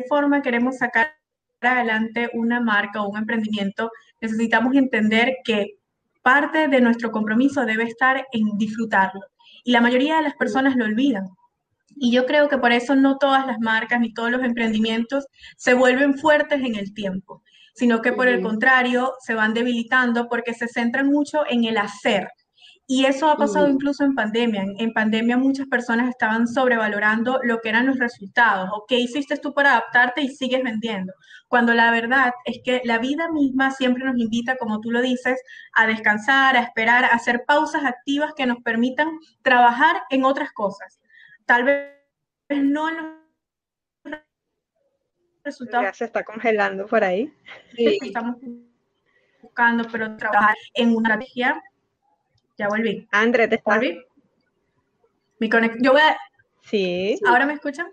forma 0.08 0.42
queremos 0.42 0.78
sacar 0.78 1.14
adelante 1.62 2.30
una 2.34 2.62
marca 2.62 3.02
o 3.02 3.10
un 3.10 3.18
emprendimiento, 3.18 3.92
necesitamos 4.22 4.76
entender 4.76 5.36
que 5.44 5.80
parte 6.22 6.68
de 6.68 6.82
nuestro 6.82 7.12
compromiso 7.12 7.66
debe 7.66 7.84
estar 7.84 8.26
en 8.32 8.58
disfrutarlo. 8.58 9.22
Y 9.64 9.72
la 9.72 9.82
mayoría 9.82 10.18
de 10.18 10.24
las 10.24 10.36
personas 10.36 10.76
lo 10.76 10.86
olvidan. 10.86 11.26
Y 12.00 12.12
yo 12.12 12.26
creo 12.26 12.48
que 12.48 12.58
por 12.58 12.72
eso 12.72 12.96
no 12.96 13.18
todas 13.18 13.46
las 13.46 13.60
marcas 13.60 14.00
ni 14.00 14.14
todos 14.14 14.32
los 14.32 14.44
emprendimientos 14.44 15.26
se 15.58 15.74
vuelven 15.74 16.18
fuertes 16.18 16.62
en 16.62 16.76
el 16.76 16.94
tiempo, 16.94 17.44
sino 17.76 18.02
que 18.02 18.14
por 18.14 18.28
el 18.28 18.42
contrario 18.42 19.14
se 19.20 19.36
van 19.36 19.54
debilitando 19.54 20.28
porque 20.30 20.54
se 20.54 20.68
centran 20.68 21.08
mucho 21.08 21.44
en 21.50 21.66
el 21.66 21.78
hacer, 21.78 22.30
y 22.92 23.06
eso 23.06 23.30
ha 23.30 23.38
pasado 23.38 23.70
incluso 23.70 24.04
en 24.04 24.16
pandemia. 24.16 24.66
En, 24.80 24.94
pandemia 24.94 25.38
muchas 25.38 25.68
personas 25.68 26.10
estaban 26.10 26.48
sobrevalorando 26.48 27.40
lo 27.44 27.60
que 27.60 27.70
eran 27.70 27.86
los 27.86 28.00
resultados 28.00 28.68
o 28.74 28.86
qué 28.88 28.98
hiciste 29.00 29.38
tú 29.38 29.54
para 29.54 29.74
adaptarte 29.74 30.24
y 30.24 30.30
sigues 30.30 30.64
vendiendo. 30.64 31.14
Cuando 31.48 31.76
la 31.76 31.92
verdad 31.92 32.32
es 32.46 32.62
que 32.66 32.82
la 32.86 32.98
vida 32.98 33.32
misma 33.32 33.70
siempre 33.70 34.04
nos 34.04 34.18
invita, 34.18 34.58
como 34.58 34.82
tú 34.82 34.90
lo 34.90 35.04
dices, 35.04 35.40
a 35.74 35.86
descansar, 35.86 36.58
a 36.58 36.62
esperar, 36.62 37.06
a 37.06 37.10
hacer 37.10 37.44
pausas 37.46 37.86
activas 37.86 38.34
que 38.36 38.48
nos 38.48 38.58
permitan 38.64 39.20
trabajar 39.44 40.02
en 40.10 40.26
otras 40.26 40.52
cosas. 40.52 40.99
Tal 41.50 41.64
vez 41.64 41.96
no 42.50 42.90
en 42.90 42.98
los 44.04 44.22
resultados. 45.44 45.84
Ya 45.84 45.94
se 45.96 46.06
está 46.06 46.24
congelando 46.24 46.86
por 46.86 47.04
ahí. 47.04 47.34
Sí, 47.76 47.98
estamos 48.04 48.36
buscando, 49.42 49.84
pero 49.92 50.16
trabajar 50.16 50.56
en 50.76 50.96
una 50.96 51.10
estrategia 51.10 51.60
ya 52.56 52.68
volví. 52.68 53.08
André, 53.10 53.48
¿te 53.48 53.56
está? 53.56 53.78
¿Volví? 53.78 54.00
Mi 55.40 55.50
Yo 55.82 55.94
voy 55.94 56.02
a... 56.02 56.16
Sí. 56.62 57.20
¿Ahora 57.26 57.48
me 57.48 57.54
escuchan? 57.54 57.92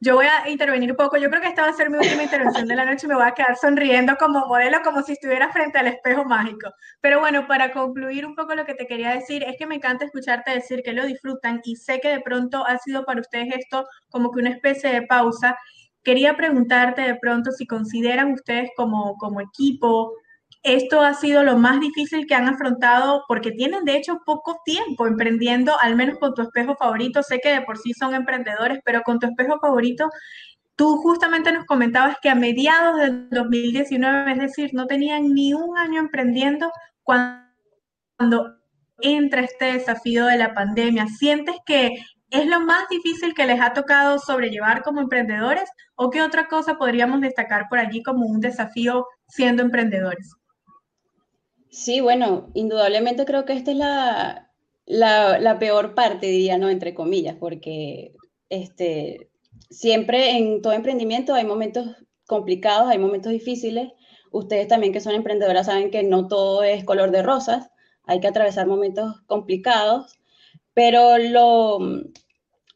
Yo 0.00 0.14
voy 0.14 0.26
a 0.26 0.48
intervenir 0.50 0.90
un 0.90 0.96
poco. 0.96 1.16
Yo 1.16 1.30
creo 1.30 1.40
que 1.40 1.48
esta 1.48 1.62
va 1.62 1.68
a 1.68 1.72
ser 1.72 1.88
mi 1.88 1.96
última 1.96 2.22
intervención 2.22 2.66
de 2.68 2.76
la 2.76 2.84
noche 2.84 3.06
y 3.06 3.08
me 3.08 3.14
voy 3.14 3.24
a 3.26 3.32
quedar 3.32 3.56
sonriendo 3.56 4.16
como 4.16 4.46
modelo, 4.46 4.78
como 4.84 5.02
si 5.02 5.12
estuviera 5.12 5.50
frente 5.52 5.78
al 5.78 5.86
espejo 5.86 6.24
mágico. 6.24 6.70
Pero 7.00 7.20
bueno, 7.20 7.46
para 7.46 7.72
concluir 7.72 8.26
un 8.26 8.34
poco 8.34 8.54
lo 8.54 8.66
que 8.66 8.74
te 8.74 8.86
quería 8.86 9.10
decir, 9.10 9.42
es 9.44 9.56
que 9.58 9.66
me 9.66 9.76
encanta 9.76 10.04
escucharte 10.04 10.50
decir 10.50 10.82
que 10.82 10.92
lo 10.92 11.06
disfrutan 11.06 11.60
y 11.64 11.76
sé 11.76 12.00
que 12.00 12.08
de 12.10 12.20
pronto 12.20 12.66
ha 12.66 12.78
sido 12.78 13.04
para 13.06 13.20
ustedes 13.20 13.54
esto 13.56 13.86
como 14.10 14.32
que 14.32 14.40
una 14.40 14.50
especie 14.50 14.90
de 14.90 15.02
pausa. 15.06 15.56
Quería 16.02 16.36
preguntarte 16.36 17.00
de 17.02 17.16
pronto 17.16 17.50
si 17.50 17.66
consideran 17.66 18.32
ustedes 18.32 18.70
como, 18.76 19.16
como 19.16 19.40
equipo, 19.40 20.12
esto 20.66 21.00
ha 21.00 21.14
sido 21.14 21.44
lo 21.44 21.56
más 21.56 21.78
difícil 21.78 22.26
que 22.26 22.34
han 22.34 22.48
afrontado 22.48 23.22
porque 23.28 23.52
tienen 23.52 23.84
de 23.84 23.96
hecho 23.96 24.20
poco 24.26 24.60
tiempo 24.64 25.06
emprendiendo, 25.06 25.78
al 25.80 25.94
menos 25.94 26.18
con 26.18 26.34
tu 26.34 26.42
espejo 26.42 26.74
favorito. 26.74 27.22
Sé 27.22 27.38
que 27.38 27.50
de 27.50 27.62
por 27.62 27.78
sí 27.78 27.92
son 27.94 28.14
emprendedores, 28.14 28.80
pero 28.84 29.02
con 29.02 29.20
tu 29.20 29.28
espejo 29.28 29.60
favorito, 29.60 30.10
tú 30.74 30.96
justamente 30.96 31.52
nos 31.52 31.66
comentabas 31.66 32.16
que 32.20 32.30
a 32.30 32.34
mediados 32.34 32.98
del 32.98 33.30
2019, 33.30 34.32
es 34.32 34.38
decir, 34.38 34.70
no 34.72 34.86
tenían 34.88 35.32
ni 35.34 35.54
un 35.54 35.78
año 35.78 36.00
emprendiendo 36.00 36.72
cuando 37.04 38.56
entra 39.00 39.42
este 39.42 39.66
desafío 39.66 40.26
de 40.26 40.38
la 40.38 40.52
pandemia. 40.52 41.06
¿Sientes 41.06 41.54
que 41.64 41.92
es 42.30 42.46
lo 42.48 42.58
más 42.58 42.88
difícil 42.88 43.34
que 43.34 43.46
les 43.46 43.60
ha 43.60 43.72
tocado 43.72 44.18
sobrellevar 44.18 44.82
como 44.82 45.00
emprendedores 45.00 45.70
o 45.94 46.10
qué 46.10 46.22
otra 46.22 46.48
cosa 46.48 46.76
podríamos 46.76 47.20
destacar 47.20 47.66
por 47.68 47.78
allí 47.78 48.02
como 48.02 48.26
un 48.26 48.40
desafío 48.40 49.06
siendo 49.28 49.62
emprendedores? 49.62 50.34
Sí, 51.70 52.00
bueno, 52.00 52.50
indudablemente 52.54 53.24
creo 53.24 53.44
que 53.44 53.52
esta 53.52 53.70
es 53.72 53.76
la, 53.76 54.50
la, 54.86 55.58
peor 55.58 55.94
parte, 55.94 56.26
diría, 56.26 56.58
¿no? 56.58 56.70
Entre 56.70 56.94
comillas, 56.94 57.36
porque 57.38 58.14
este, 58.48 59.30
siempre 59.70 60.36
en 60.38 60.62
todo 60.62 60.72
emprendimiento 60.72 61.34
hay 61.34 61.44
momentos 61.44 61.86
complicados, 62.26 62.88
hay 62.88 62.98
momentos 62.98 63.32
difíciles. 63.32 63.92
Ustedes 64.32 64.68
también 64.68 64.92
que 64.92 65.00
son 65.00 65.14
emprendedoras 65.14 65.66
saben 65.66 65.90
que 65.90 66.02
no 66.02 66.28
todo 66.28 66.62
es 66.62 66.84
color 66.84 67.10
de 67.10 67.22
rosas, 67.22 67.70
hay 68.04 68.20
que 68.20 68.28
atravesar 68.28 68.66
momentos 68.66 69.20
complicados, 69.26 70.18
pero 70.74 71.18
lo, 71.18 71.78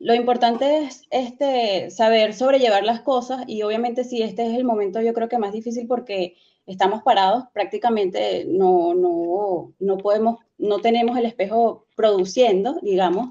lo 0.01 0.15
importante 0.15 0.85
es 0.85 1.03
este, 1.11 1.91
saber 1.91 2.35
sobrellevar 2.35 2.85
las 2.85 3.01
cosas 3.01 3.45
y 3.47 3.63
obviamente 3.63 4.05
si 4.05 4.23
este 4.23 4.47
es 4.47 4.57
el 4.57 4.65
momento 4.65 5.01
yo 5.03 5.13
creo 5.15 5.29
que 5.29 5.39
más 5.39 5.53
difícil 5.53 5.87
porque 5.87 6.37
estamos 6.71 7.03
parados, 7.03 7.45
prácticamente 7.53 8.45
no, 8.47 8.95
no, 8.95 9.73
no 9.79 9.99
podemos, 9.99 10.39
no 10.59 10.79
tenemos 10.79 11.19
el 11.19 11.27
espejo 11.27 11.87
produciendo, 11.97 12.79
digamos, 12.83 13.31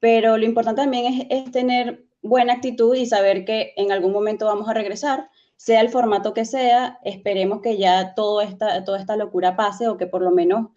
pero 0.00 0.36
lo 0.36 0.44
importante 0.44 0.82
también 0.82 1.06
es, 1.12 1.26
es 1.30 1.50
tener 1.50 2.04
buena 2.22 2.54
actitud 2.54 2.94
y 2.94 3.06
saber 3.06 3.44
que 3.44 3.72
en 3.76 3.92
algún 3.92 4.12
momento 4.12 4.46
vamos 4.46 4.68
a 4.68 4.74
regresar, 4.74 5.30
sea 5.56 5.80
el 5.80 5.88
formato 5.88 6.34
que 6.34 6.44
sea, 6.44 6.98
esperemos 7.02 7.62
que 7.62 7.78
ya 7.78 8.14
todo 8.14 8.42
esta, 8.42 8.84
toda 8.84 9.00
esta 9.00 9.16
locura 9.16 9.56
pase 9.56 9.88
o 9.88 9.96
que 9.96 10.06
por 10.06 10.22
lo 10.22 10.30
menos 10.30 10.68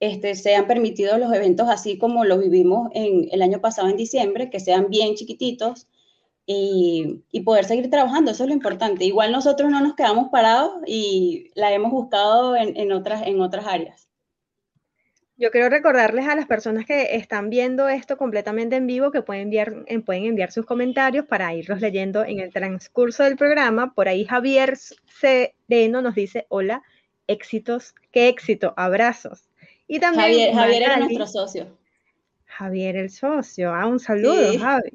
este, 0.00 0.34
sean 0.34 0.66
permitidos 0.66 1.18
los 1.20 1.32
eventos 1.32 1.68
así 1.68 1.98
como 1.98 2.24
lo 2.24 2.38
vivimos 2.38 2.90
en, 2.94 3.28
el 3.30 3.42
año 3.42 3.60
pasado 3.60 3.88
en 3.88 3.96
diciembre, 3.96 4.50
que 4.50 4.58
sean 4.58 4.88
bien 4.88 5.14
chiquititos, 5.14 5.86
y, 6.46 7.40
poder 7.44 7.64
seguir 7.64 7.90
trabajando, 7.90 8.30
eso 8.30 8.44
es 8.44 8.48
lo 8.48 8.54
importante. 8.54 9.04
Igual 9.04 9.32
nosotros 9.32 9.70
no 9.70 9.80
nos 9.80 9.94
quedamos 9.94 10.28
parados 10.30 10.82
y 10.86 11.50
la 11.54 11.72
hemos 11.72 11.90
buscado 11.90 12.56
en, 12.56 12.92
otras, 12.92 13.26
en 13.26 13.40
otras 13.40 13.66
áreas. 13.66 14.08
Yo 15.36 15.50
quiero 15.50 15.68
recordarles 15.68 16.28
a 16.28 16.36
las 16.36 16.46
personas 16.46 16.84
que 16.86 17.16
están 17.16 17.50
viendo 17.50 17.88
esto 17.88 18.16
completamente 18.16 18.76
en 18.76 18.86
vivo 18.86 19.10
que 19.10 19.22
pueden 19.22 19.44
enviar, 19.44 19.84
eh, 19.86 19.98
pueden 19.98 20.26
enviar 20.26 20.52
sus 20.52 20.66
comentarios 20.66 21.26
para 21.26 21.52
irlos 21.54 21.80
leyendo 21.80 22.24
en 22.24 22.38
el 22.38 22.52
transcurso 22.52 23.24
del 23.24 23.36
programa. 23.36 23.92
Por 23.94 24.08
ahí 24.08 24.24
Javier 24.24 24.76
Sereno 24.76 26.02
nos 26.02 26.14
dice, 26.14 26.46
hola, 26.48 26.82
éxitos, 27.26 27.94
qué 28.12 28.28
éxito, 28.28 28.74
abrazos. 28.76 29.48
Y 29.88 29.98
también 29.98 30.52
Javier, 30.52 30.54
Javier 30.54 30.82
era 30.82 30.96
nuestro 30.98 31.26
socio. 31.26 31.81
Javier 32.62 32.96
el 32.96 33.10
socio. 33.10 33.74
Ah, 33.74 33.86
un 33.86 33.98
saludo, 33.98 34.58
Javi. 34.58 34.90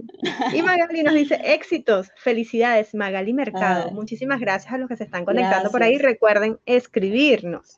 Y 0.54 0.62
Magali 0.62 1.04
nos 1.04 1.14
dice, 1.14 1.40
éxitos, 1.44 2.10
felicidades, 2.16 2.96
Magali 2.96 3.34
Mercado. 3.34 3.92
Muchísimas 3.92 4.40
gracias 4.40 4.74
a 4.74 4.78
los 4.78 4.88
que 4.88 4.96
se 4.96 5.04
están 5.04 5.26
conectando 5.26 5.70
por 5.70 5.84
ahí. 5.84 5.98
Recuerden 5.98 6.60
escribirnos. 6.66 7.78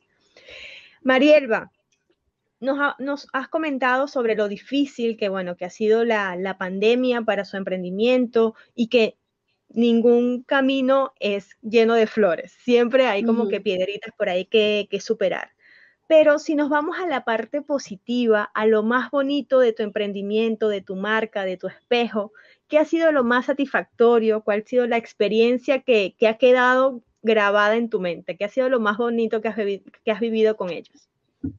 Marielba, 1.02 1.72
nos, 2.60 2.78
nos, 2.98 3.26
has 3.32 3.48
comentado 3.48 4.06
sobre 4.06 4.36
lo 4.36 4.46
difícil 4.46 5.16
que, 5.16 5.28
bueno, 5.28 5.56
que 5.56 5.64
ha 5.64 5.70
sido 5.70 6.04
la, 6.04 6.36
la 6.36 6.58
pandemia 6.58 7.22
para 7.22 7.44
su 7.44 7.56
emprendimiento 7.56 8.54
y 8.74 8.88
que 8.88 9.16
ningún 9.70 10.42
camino 10.42 11.12
es 11.18 11.56
lleno 11.62 11.94
de 11.94 12.06
flores, 12.06 12.52
siempre 12.62 13.06
hay 13.06 13.22
como 13.22 13.48
que 13.48 13.60
piedritas 13.60 14.12
por 14.16 14.28
ahí 14.28 14.44
que, 14.44 14.88
que 14.90 15.00
superar. 15.00 15.52
Pero 16.10 16.40
si 16.40 16.56
nos 16.56 16.68
vamos 16.68 16.98
a 16.98 17.06
la 17.06 17.24
parte 17.24 17.62
positiva, 17.62 18.50
a 18.52 18.66
lo 18.66 18.82
más 18.82 19.12
bonito 19.12 19.60
de 19.60 19.72
tu 19.72 19.84
emprendimiento, 19.84 20.68
de 20.68 20.80
tu 20.80 20.96
marca, 20.96 21.44
de 21.44 21.56
tu 21.56 21.68
espejo, 21.68 22.32
¿qué 22.66 22.78
ha 22.78 22.84
sido 22.84 23.12
lo 23.12 23.22
más 23.22 23.46
satisfactorio? 23.46 24.42
¿Cuál 24.42 24.64
ha 24.66 24.68
sido 24.68 24.88
la 24.88 24.96
experiencia 24.96 25.82
que, 25.82 26.16
ha 26.28 26.36
quedado 26.36 27.00
grabada 27.22 27.76
en 27.76 27.88
tu 27.88 28.00
mente? 28.00 28.36
¿Qué 28.36 28.44
ha 28.44 28.48
sido 28.48 28.68
lo 28.68 28.80
más 28.80 28.98
bonito 28.98 29.40
que 29.40 29.46
has, 29.46 30.20
vivido 30.20 30.56
con 30.56 30.70
ellos? 30.70 31.08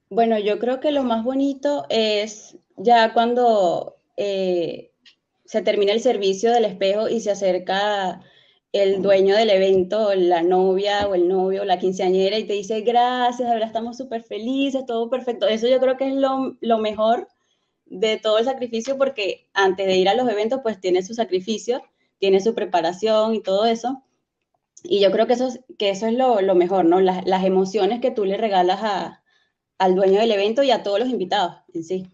Bueno, 0.10 0.38
yo 0.38 0.60
creo 0.60 0.82
que 0.82 0.92
lo 0.92 1.04
más 1.04 1.24
bonito 1.24 1.86
es 1.88 2.58
ya 2.76 3.14
cuando 3.14 3.96
eh, 4.18 4.92
se 5.46 5.62
termina 5.62 5.94
el 5.94 6.02
servicio 6.02 6.52
del 6.52 6.66
espejo 6.66 7.08
y 7.08 7.22
se 7.22 7.32
acerca 7.32 8.20
el 8.74 9.02
dueño 9.02 9.36
del 9.36 9.50
evento, 9.50 10.14
la 10.16 10.44
novia 10.44 11.08
o 11.08 11.16
el 11.16 11.28
novio, 11.28 11.66
la 11.66 11.80
quinceañera, 11.80 12.38
y 12.38 12.46
te 12.46 12.54
dice, 12.54 12.82
gracias, 12.82 13.50
ahora 13.50 13.66
estamos 13.66 13.98
súper 13.98 14.24
felices, 14.24 14.86
todo 14.86 15.10
perfecto. 15.10 15.48
Eso 15.48 15.68
yo 15.68 15.80
creo 15.80 15.98
que 15.98 16.08
es 16.10 16.16
lo, 16.16 16.58
lo, 16.62 16.78
mejor 16.78 17.28
de 17.86 18.18
todo 18.18 18.38
el 18.38 18.46
sacrificio, 18.46 18.98
porque 18.98 19.48
antes 19.54 19.88
de 19.88 19.98
ir 19.98 20.08
a 20.10 20.16
los 20.16 20.30
eventos, 20.30 20.62
pues 20.64 20.80
tiene 20.80 21.04
su 21.04 21.14
sacrificio, 21.14 21.82
tiene 22.20 22.40
su 22.40 22.56
preparación 22.56 23.36
y 23.36 23.42
todo 23.42 23.66
eso. 23.66 24.04
Y 24.84 25.02
yo 25.02 25.12
creo 25.12 25.28
que 25.28 25.34
eso, 25.34 25.50
que 25.78 25.90
eso 25.90 26.08
es 26.08 26.14
lo, 26.14 26.42
lo 26.42 26.56
mejor, 26.56 26.86
¿no? 26.86 27.02
Las, 27.02 27.26
las, 27.26 27.44
emociones 27.44 28.02
que 28.02 28.12
tú 28.12 28.26
le 28.26 28.38
regalas 28.38 28.80
a, 28.82 29.24
al 29.78 29.96
dueño 29.96 30.20
del 30.20 30.32
evento 30.32 30.64
y 30.64 30.72
a 30.72 30.84
todos 30.84 31.00
los 31.00 31.10
invitados 31.10 31.58
en 31.74 31.84
sí. 31.84 32.08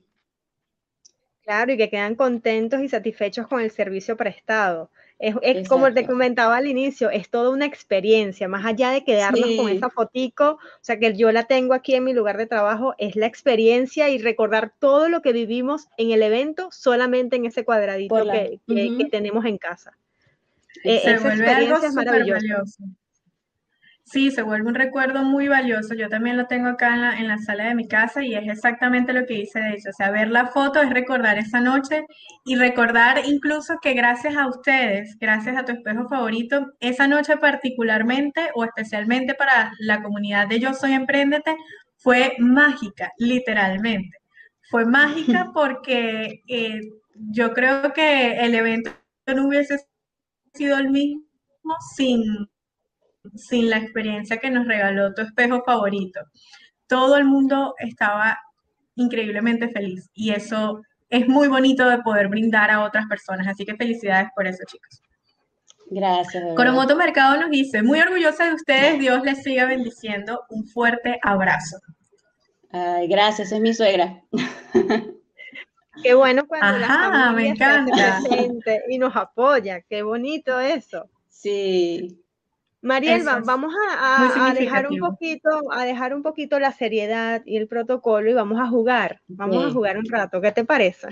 Claro, 1.47 1.71
y 1.71 1.77
que 1.77 1.89
quedan 1.89 2.15
contentos 2.15 2.81
y 2.81 2.89
satisfechos 2.89 3.47
con 3.47 3.61
el 3.61 3.71
servicio 3.71 4.17
prestado. 4.17 4.89
Es, 5.17 5.69
como 5.69 5.93
te 5.93 6.05
comentaba 6.05 6.57
al 6.57 6.67
inicio, 6.67 7.09
es 7.09 7.29
toda 7.29 7.51
una 7.51 7.65
experiencia, 7.65 8.49
más 8.49 8.65
allá 8.65 8.91
de 8.91 9.05
quedarnos 9.05 9.55
con 9.55 9.69
esa 9.69 9.89
fotico, 9.89 10.59
o 10.59 10.79
sea, 10.81 10.99
que 10.99 11.15
yo 11.15 11.31
la 11.31 11.45
tengo 11.45 11.73
aquí 11.73 11.95
en 11.95 12.03
mi 12.03 12.11
lugar 12.11 12.35
de 12.35 12.47
trabajo, 12.47 12.95
es 12.97 13.15
la 13.15 13.27
experiencia 13.27 14.09
y 14.09 14.17
recordar 14.17 14.73
todo 14.77 15.07
lo 15.07 15.21
que 15.21 15.31
vivimos 15.31 15.87
en 15.95 16.11
el 16.11 16.21
evento 16.21 16.67
solamente 16.69 17.37
en 17.37 17.45
ese 17.45 17.63
cuadradito 17.63 18.25
que, 18.25 18.59
tenemos 19.09 19.45
en 19.45 19.57
casa. 19.57 19.97
E, 20.83 20.97
esa 20.97 21.33
experiencia 21.33 21.87
es 21.87 21.93
maravillosa. 21.93 22.83
Sí, 24.09 24.31
se 24.31 24.41
vuelve 24.41 24.69
un 24.69 24.75
recuerdo 24.75 25.23
muy 25.23 25.49
valioso. 25.49 25.93
Yo 25.93 26.07
también 26.07 26.37
lo 26.37 26.47
tengo 26.47 26.69
acá 26.69 26.93
en 26.93 27.01
la, 27.01 27.17
en 27.19 27.27
la 27.27 27.37
sala 27.39 27.65
de 27.65 27.75
mi 27.75 27.89
casa 27.89 28.23
y 28.23 28.35
es 28.35 28.47
exactamente 28.47 29.11
lo 29.11 29.25
que 29.25 29.33
dice 29.33 29.59
de 29.59 29.71
hecho. 29.73 29.89
O 29.89 29.93
sea, 29.93 30.11
ver 30.11 30.29
la 30.29 30.47
foto 30.47 30.81
es 30.81 30.89
recordar 30.89 31.37
esa 31.37 31.59
noche 31.59 32.05
y 32.45 32.55
recordar 32.55 33.21
incluso 33.25 33.79
que 33.81 33.93
gracias 33.93 34.37
a 34.37 34.47
ustedes, 34.47 35.17
gracias 35.19 35.57
a 35.57 35.65
tu 35.65 35.73
espejo 35.73 36.07
favorito, 36.07 36.67
esa 36.79 37.05
noche 37.09 37.35
particularmente 37.35 38.49
o 38.55 38.63
especialmente 38.63 39.33
para 39.33 39.73
la 39.79 40.01
comunidad 40.01 40.47
de 40.47 40.61
Yo 40.61 40.73
Soy 40.73 40.93
Emprendete 40.93 41.57
fue 41.97 42.33
mágica, 42.39 43.11
literalmente. 43.17 44.17
Fue 44.69 44.85
mágica 44.85 45.51
porque 45.53 46.43
eh, 46.47 46.79
yo 47.13 47.53
creo 47.53 47.91
que 47.91 48.39
el 48.39 48.55
evento 48.55 48.91
no 49.27 49.47
hubiese 49.47 49.85
sido 50.53 50.77
el 50.77 50.91
mismo 50.91 51.25
sin 51.93 52.47
sin 53.35 53.69
la 53.69 53.77
experiencia 53.77 54.37
que 54.37 54.49
nos 54.49 54.67
regaló 54.67 55.13
tu 55.13 55.21
espejo 55.21 55.63
favorito. 55.65 56.19
Todo 56.87 57.17
el 57.17 57.25
mundo 57.25 57.75
estaba 57.79 58.37
increíblemente 58.95 59.69
feliz 59.69 60.09
y 60.13 60.31
eso 60.31 60.81
es 61.09 61.27
muy 61.27 61.47
bonito 61.47 61.87
de 61.89 61.99
poder 61.99 62.27
brindar 62.27 62.69
a 62.69 62.83
otras 62.83 63.05
personas. 63.07 63.47
Así 63.47 63.65
que 63.65 63.75
felicidades 63.75 64.29
por 64.35 64.47
eso, 64.47 64.63
chicos. 64.67 65.01
Gracias. 65.89 66.43
Coromoto 66.55 66.95
Mercado 66.95 67.39
nos 67.39 67.49
dice, 67.49 67.81
muy 67.81 67.99
orgullosa 67.99 68.45
de 68.45 68.55
ustedes, 68.55 68.99
Dios 68.99 69.23
les 69.23 69.41
siga 69.43 69.65
bendiciendo. 69.65 70.43
Un 70.49 70.67
fuerte 70.67 71.19
abrazo. 71.23 71.77
Ay, 72.71 73.07
gracias, 73.07 73.51
es 73.51 73.61
mi 73.61 73.73
suegra. 73.73 74.21
Qué 76.03 76.13
bueno 76.13 76.45
cuando 76.47 76.77
la 76.79 76.87
familia 76.87 77.31
me 77.31 77.47
encanta. 77.47 78.19
y 78.89 78.97
nos 78.97 79.15
apoya, 79.15 79.81
qué 79.81 80.03
bonito 80.03 80.59
eso. 80.59 81.09
Sí, 81.29 82.21
Mariel, 82.81 83.23
vamos 83.43 83.73
a, 83.97 84.53
dejar 84.53 84.87
un 84.87 84.99
poquito, 84.99 85.49
a 85.71 85.83
dejar 85.83 86.13
un 86.13 86.21
poquito 86.21 86.59
la 86.59 86.71
seriedad 86.71 87.41
y 87.45 87.57
el 87.57 87.67
protocolo 87.67 88.29
y 88.29 88.33
vamos 88.33 88.59
a 88.59 88.67
jugar. 88.67 89.21
Vamos 89.27 89.65
a 89.65 89.71
jugar 89.71 89.97
un 89.97 90.05
rato. 90.05 90.39
¿Qué 90.41 90.51
te 90.51 90.63
parece? 90.63 91.07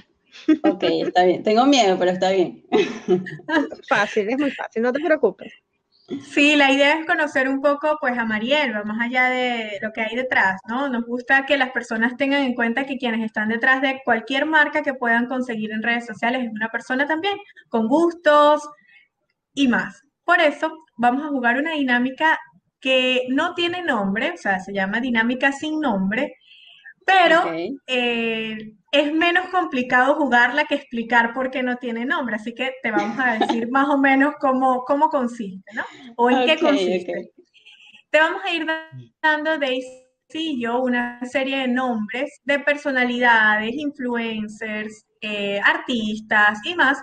Ok, 0.64 0.84
está 0.84 1.26
bien. 1.26 1.44
Tengo 1.44 1.66
miedo, 1.66 1.98
pero 1.98 2.12
está 2.12 2.32
bien. 2.32 2.64
Fácil, 3.90 4.30
es 4.30 4.38
muy 4.38 4.52
fácil, 4.52 4.84
no 4.84 4.94
te 4.94 5.00
preocupes. 5.00 5.54
Sí, 6.22 6.56
la 6.56 6.72
idea 6.72 7.00
es 7.00 7.08
conocer 7.08 7.50
un 7.50 7.62
poco 7.62 7.98
pues 8.00 8.16
a 8.16 8.26
Mariel, 8.26 8.76
va 8.76 8.84
más 8.84 9.02
allá 9.02 9.28
de 9.30 9.80
lo 9.82 9.92
que 9.92 10.02
hay 10.02 10.16
detrás, 10.16 10.62
¿no? 10.68 10.88
Nos 10.88 11.04
gusta 11.04 11.48
que 11.48 11.58
las 11.58 11.72
personas 11.72 12.16
tengan 12.16 12.44
en 12.44 12.54
cuenta 12.54 12.86
que 12.86 12.98
quienes 12.98 13.26
están 13.26 13.50
detrás 13.50 13.82
de 13.82 14.02
cualquier 14.06 14.46
marca 14.46 14.84
que 14.84 14.94
puedan 14.94 15.26
conseguir 15.26 15.72
en 15.72 15.82
redes 15.82 16.06
sociales 16.06 16.44
es 16.46 16.52
una 16.52 16.70
persona 16.70 17.08
también 17.08 17.36
con 17.70 17.88
gustos 17.88 18.70
y 19.56 19.68
más. 19.68 20.05
Por 20.26 20.42
eso 20.42 20.76
vamos 20.98 21.24
a 21.24 21.30
jugar 21.30 21.58
una 21.58 21.74
dinámica 21.74 22.40
que 22.82 23.26
no 23.30 23.54
tiene 23.54 23.82
nombre, 23.82 24.32
o 24.32 24.38
sea, 24.38 24.60
se 24.60 24.74
llama 24.74 25.00
dinámica 25.00 25.52
sin 25.52 25.80
nombre, 25.80 26.36
pero 27.06 27.44
eh, 27.88 28.74
es 28.92 29.14
menos 29.14 29.48
complicado 29.50 30.16
jugarla 30.16 30.66
que 30.66 30.76
explicar 30.76 31.34
por 31.34 31.52
qué 31.52 31.62
no 31.62 31.78
tiene 31.78 32.06
nombre. 32.06 32.36
Así 32.36 32.54
que 32.54 32.74
te 32.82 32.92
vamos 32.92 33.18
a 33.20 33.38
decir 33.38 33.68
más 33.72 33.88
o 33.90 33.98
menos 33.98 34.34
cómo, 34.40 34.84
cómo 34.86 35.10
consiste, 35.10 35.72
¿no? 35.74 35.84
O 36.18 36.30
en 36.30 36.46
qué 36.46 36.58
consiste. 36.58 37.32
Te 38.10 38.20
vamos 38.20 38.42
a 38.44 38.52
ir 38.52 38.66
dando, 39.22 39.58
Daisy 39.58 40.06
y 40.34 40.62
yo, 40.62 40.82
una 40.82 41.20
serie 41.26 41.60
de 41.60 41.68
nombres 41.68 42.42
de 42.44 42.60
personalidades, 42.60 43.74
influencers, 43.74 45.06
eh, 45.22 45.60
artistas 45.64 46.60
y 46.66 46.76
más. 46.76 46.98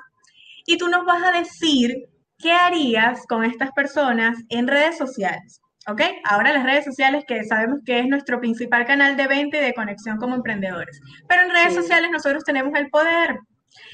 Y 0.66 0.78
tú 0.78 0.88
nos 0.88 1.04
vas 1.04 1.22
a 1.22 1.38
decir 1.38 2.11
¿qué 2.42 2.52
harías 2.52 3.24
con 3.26 3.44
estas 3.44 3.70
personas 3.72 4.36
en 4.48 4.66
redes 4.66 4.98
sociales? 4.98 5.60
¿Ok? 5.88 6.00
Ahora 6.24 6.52
las 6.52 6.64
redes 6.64 6.84
sociales 6.84 7.24
que 7.26 7.42
sabemos 7.44 7.80
que 7.84 8.00
es 8.00 8.06
nuestro 8.06 8.38
principal 8.40 8.84
canal 8.84 9.16
de 9.16 9.26
venta 9.26 9.58
y 9.58 9.60
de 9.60 9.74
conexión 9.74 10.18
como 10.18 10.34
emprendedores. 10.34 11.00
Pero 11.28 11.42
en 11.42 11.50
redes 11.50 11.74
sociales 11.74 12.10
nosotros 12.10 12.44
tenemos 12.44 12.72
el 12.74 12.90
poder. 12.90 13.38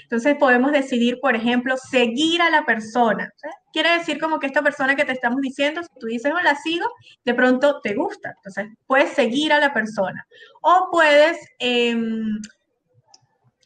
Entonces 0.02 0.37
podemos 0.38 0.72
decidir, 0.72 1.18
por 1.20 1.37
ejemplo, 1.37 1.76
seguir 1.76 2.42
a 2.42 2.50
la 2.50 2.64
persona. 2.64 3.30
Quiere 3.72 3.90
decir 3.98 4.18
como 4.18 4.38
que 4.38 4.46
esta 4.46 4.62
persona 4.62 4.96
que 4.96 5.04
te 5.04 5.12
estamos 5.12 5.40
diciendo, 5.40 5.82
si 5.82 5.88
tú 6.00 6.06
dices, 6.06 6.32
no 6.32 6.40
la 6.40 6.56
sigo, 6.56 6.87
de 7.24 7.34
pronto 7.34 7.80
te 7.80 7.94
gusta. 7.94 8.32
Entonces 8.37 8.66
puedes 8.87 9.12
seguir 9.12 9.52
a 9.52 9.61
la 9.61 9.72
persona. 9.72 10.26
O 10.62 10.88
puedes 10.90 11.38
em, 11.58 12.38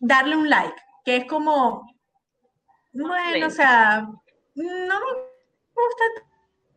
darle 0.01 0.37
un 0.37 0.51
like, 0.51 0.77
que 1.05 1.16
es 1.16 1.25
como, 1.27 1.88
bueno, 2.92 3.47
o 3.47 3.51
sea, 3.51 4.07
no 4.55 5.01
me 5.01 5.12
gusta 5.75 6.05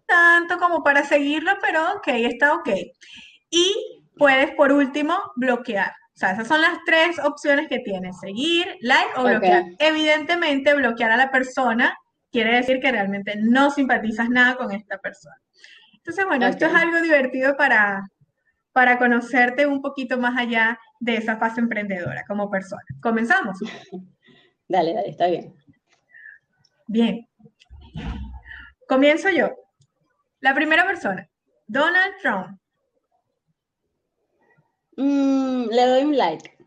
tanto 0.06 0.58
como 0.58 0.84
para 0.84 1.04
seguirlo, 1.04 1.52
pero 1.62 1.94
ok, 1.96 2.08
está 2.08 2.54
ok. 2.54 2.70
Y 3.50 4.04
puedes, 4.18 4.52
por 4.52 4.72
último, 4.72 5.18
bloquear. 5.36 5.92
O 6.16 6.18
sea, 6.18 6.32
esas 6.32 6.48
son 6.48 6.62
las 6.62 6.78
tres 6.86 7.20
opciones 7.20 7.68
que 7.68 7.80
tienes, 7.80 8.20
seguir, 8.20 8.78
like 8.82 9.10
o 9.18 9.24
bloquear. 9.24 9.66
Evidentemente, 9.80 10.74
bloquear 10.74 11.12
a 11.12 11.18
la 11.18 11.32
persona 11.32 11.98
quiere 12.32 12.56
decir 12.56 12.80
que 12.80 12.92
realmente 12.92 13.36
no 13.38 13.72
simpatizas 13.72 14.30
nada 14.30 14.56
con 14.56 14.72
esta 14.72 14.98
persona. 14.98 15.36
Entonces, 15.94 16.26
bueno, 16.26 16.48
esto 16.48 16.66
es 16.68 16.74
algo 16.74 17.02
divertido 17.02 17.58
para, 17.58 18.08
para 18.72 18.98
conocerte 18.98 19.66
un 19.66 19.82
poquito 19.82 20.18
más 20.18 20.38
allá 20.38 20.78
de 21.00 21.18
esa 21.18 21.38
fase 21.38 21.60
emprendedora 21.60 22.24
como 22.28 22.50
persona. 22.50 22.84
Comenzamos. 23.02 23.58
Dale, 24.68 24.96
dale, 24.96 25.10
está 25.10 25.28
bien. 25.28 25.54
Bien. 26.88 27.28
Comienzo 28.88 29.30
yo. 29.30 29.56
La 30.42 30.54
primera 30.54 30.86
persona, 30.86 31.28
Donald 31.68 32.16
Trump. 32.22 32.60
Mm, 34.98 35.68
le 35.70 35.86
doy 35.88 36.04
un 36.04 36.18
like. 36.18 36.58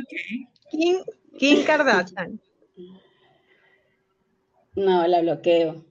Ok. 0.00 1.02
Kim, 1.38 1.64
Kardashian. 1.64 2.40
No, 4.76 5.06
la 5.06 5.20
bloqueo. 5.20 5.84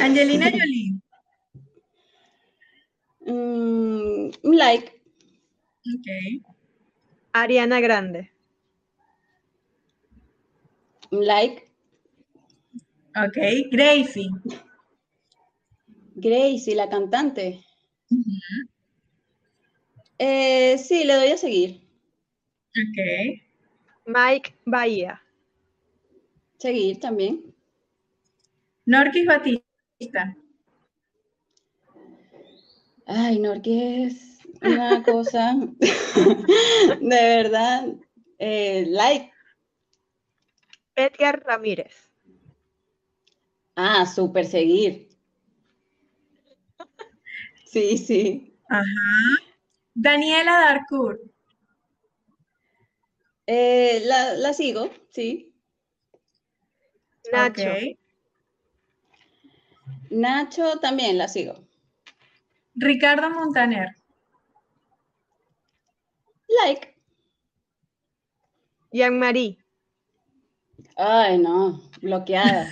Angelina 0.00 0.50
Jolie. 0.50 1.00
Mm, 3.26 4.30
un 4.42 4.56
like. 4.56 5.02
Ok. 5.94 6.44
Ariana 7.32 7.80
Grande. 7.80 8.30
Un 11.10 11.26
like. 11.26 11.69
Ok, 13.16 13.36
Gracie. 13.70 14.28
Gracie, 16.14 16.74
la 16.74 16.88
cantante. 16.88 17.64
Eh, 20.18 20.78
sí, 20.78 21.04
le 21.04 21.14
doy 21.14 21.30
a 21.30 21.36
seguir. 21.36 21.80
Ok. 22.70 23.40
Mike 24.06 24.54
Bahía. 24.64 25.22
Seguir 26.58 27.00
también. 27.00 27.54
Norquis 28.86 29.26
Batista. 29.26 30.36
Ay, 33.06 33.38
Norquis 33.38 34.12
es 34.12 34.40
una 34.62 35.02
cosa, 35.02 35.56
de 37.00 37.08
verdad, 37.08 37.88
eh, 38.38 38.84
like. 38.88 39.32
Edgar 40.96 41.42
Ramírez. 41.44 42.09
Ah, 43.82 44.04
súper 44.04 44.44
seguir. 44.44 45.08
Sí, 47.64 47.96
sí. 47.96 48.58
Ajá. 48.68 48.84
Daniela 49.94 50.52
Darcourt. 50.52 51.18
Eh, 53.46 54.02
la, 54.04 54.52
sigo, 54.52 54.90
sí. 55.08 55.54
Nacho. 57.32 57.70
Nacho 60.10 60.78
también 60.80 61.16
la 61.16 61.26
sigo. 61.26 61.54
Ricardo 62.74 63.30
Montaner. 63.30 63.96
Like. 66.64 66.94
Jean-Marie. 68.92 69.56
Ay, 70.96 71.38
no, 71.38 71.80
bloqueada. 72.02 72.68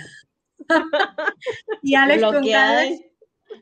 y 1.83 1.95
Alex 1.95 2.21
bloqueada, 2.21 2.83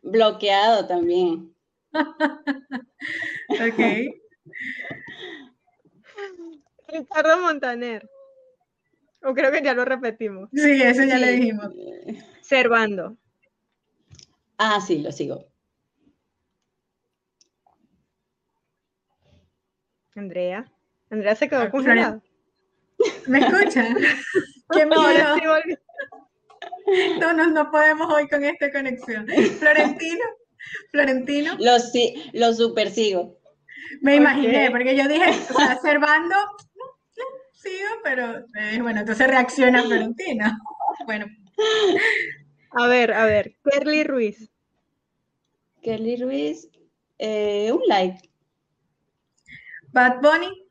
bloqueado 0.03 0.85
también. 0.87 1.55
ok. 1.93 3.79
Ricardo 6.87 7.41
Montaner. 7.41 8.09
O 9.23 9.33
creo 9.33 9.51
que 9.51 9.61
ya 9.61 9.73
lo 9.73 9.83
repetimos. 9.83 10.49
Sí, 10.53 10.81
eso 10.81 11.03
ya 11.03 11.17
le 11.17 11.31
dijimos. 11.31 11.73
Servando. 12.41 13.17
Ah, 14.57 14.79
sí, 14.79 14.99
lo 14.99 15.11
sigo. 15.11 15.45
Andrea. 20.15 20.71
Andrea 21.09 21.35
se 21.35 21.49
quedó 21.49 21.69
congelada. 21.69 22.21
¿Me 23.27 23.39
escuchan? 23.39 23.97
Qué 24.71 24.85
miedo. 24.85 25.35
No, 27.19 27.33
no, 27.33 27.47
no 27.47 27.69
podemos 27.69 28.13
hoy 28.13 28.27
con 28.27 28.43
esta 28.43 28.71
conexión. 28.71 29.27
Florentino. 29.59 30.25
Florentino. 30.91 31.55
Lo, 31.59 31.79
sí, 31.79 32.29
lo 32.33 32.53
super 32.53 32.89
sigo. 32.89 33.37
Me 34.01 34.15
imaginé, 34.15 34.69
porque 34.71 34.95
yo 34.95 35.07
dije, 35.07 35.29
o 35.29 35.57
sea, 35.57 35.77
Servando, 35.81 36.35
sigo, 37.53 37.89
pero 38.03 38.39
eh, 38.59 38.79
bueno, 38.81 39.01
entonces 39.01 39.27
reacciona 39.27 39.83
Florentino. 39.83 40.45
Bueno. 41.05 41.27
A 42.71 42.87
ver, 42.87 43.13
a 43.13 43.25
ver, 43.25 43.55
Kerly 43.63 44.03
Ruiz. 44.03 44.49
Kerly 45.83 46.15
Ruiz, 46.17 46.67
eh, 47.19 47.71
un 47.71 47.81
like. 47.87 48.17
Bad 49.89 50.21
Bunny. 50.21 50.67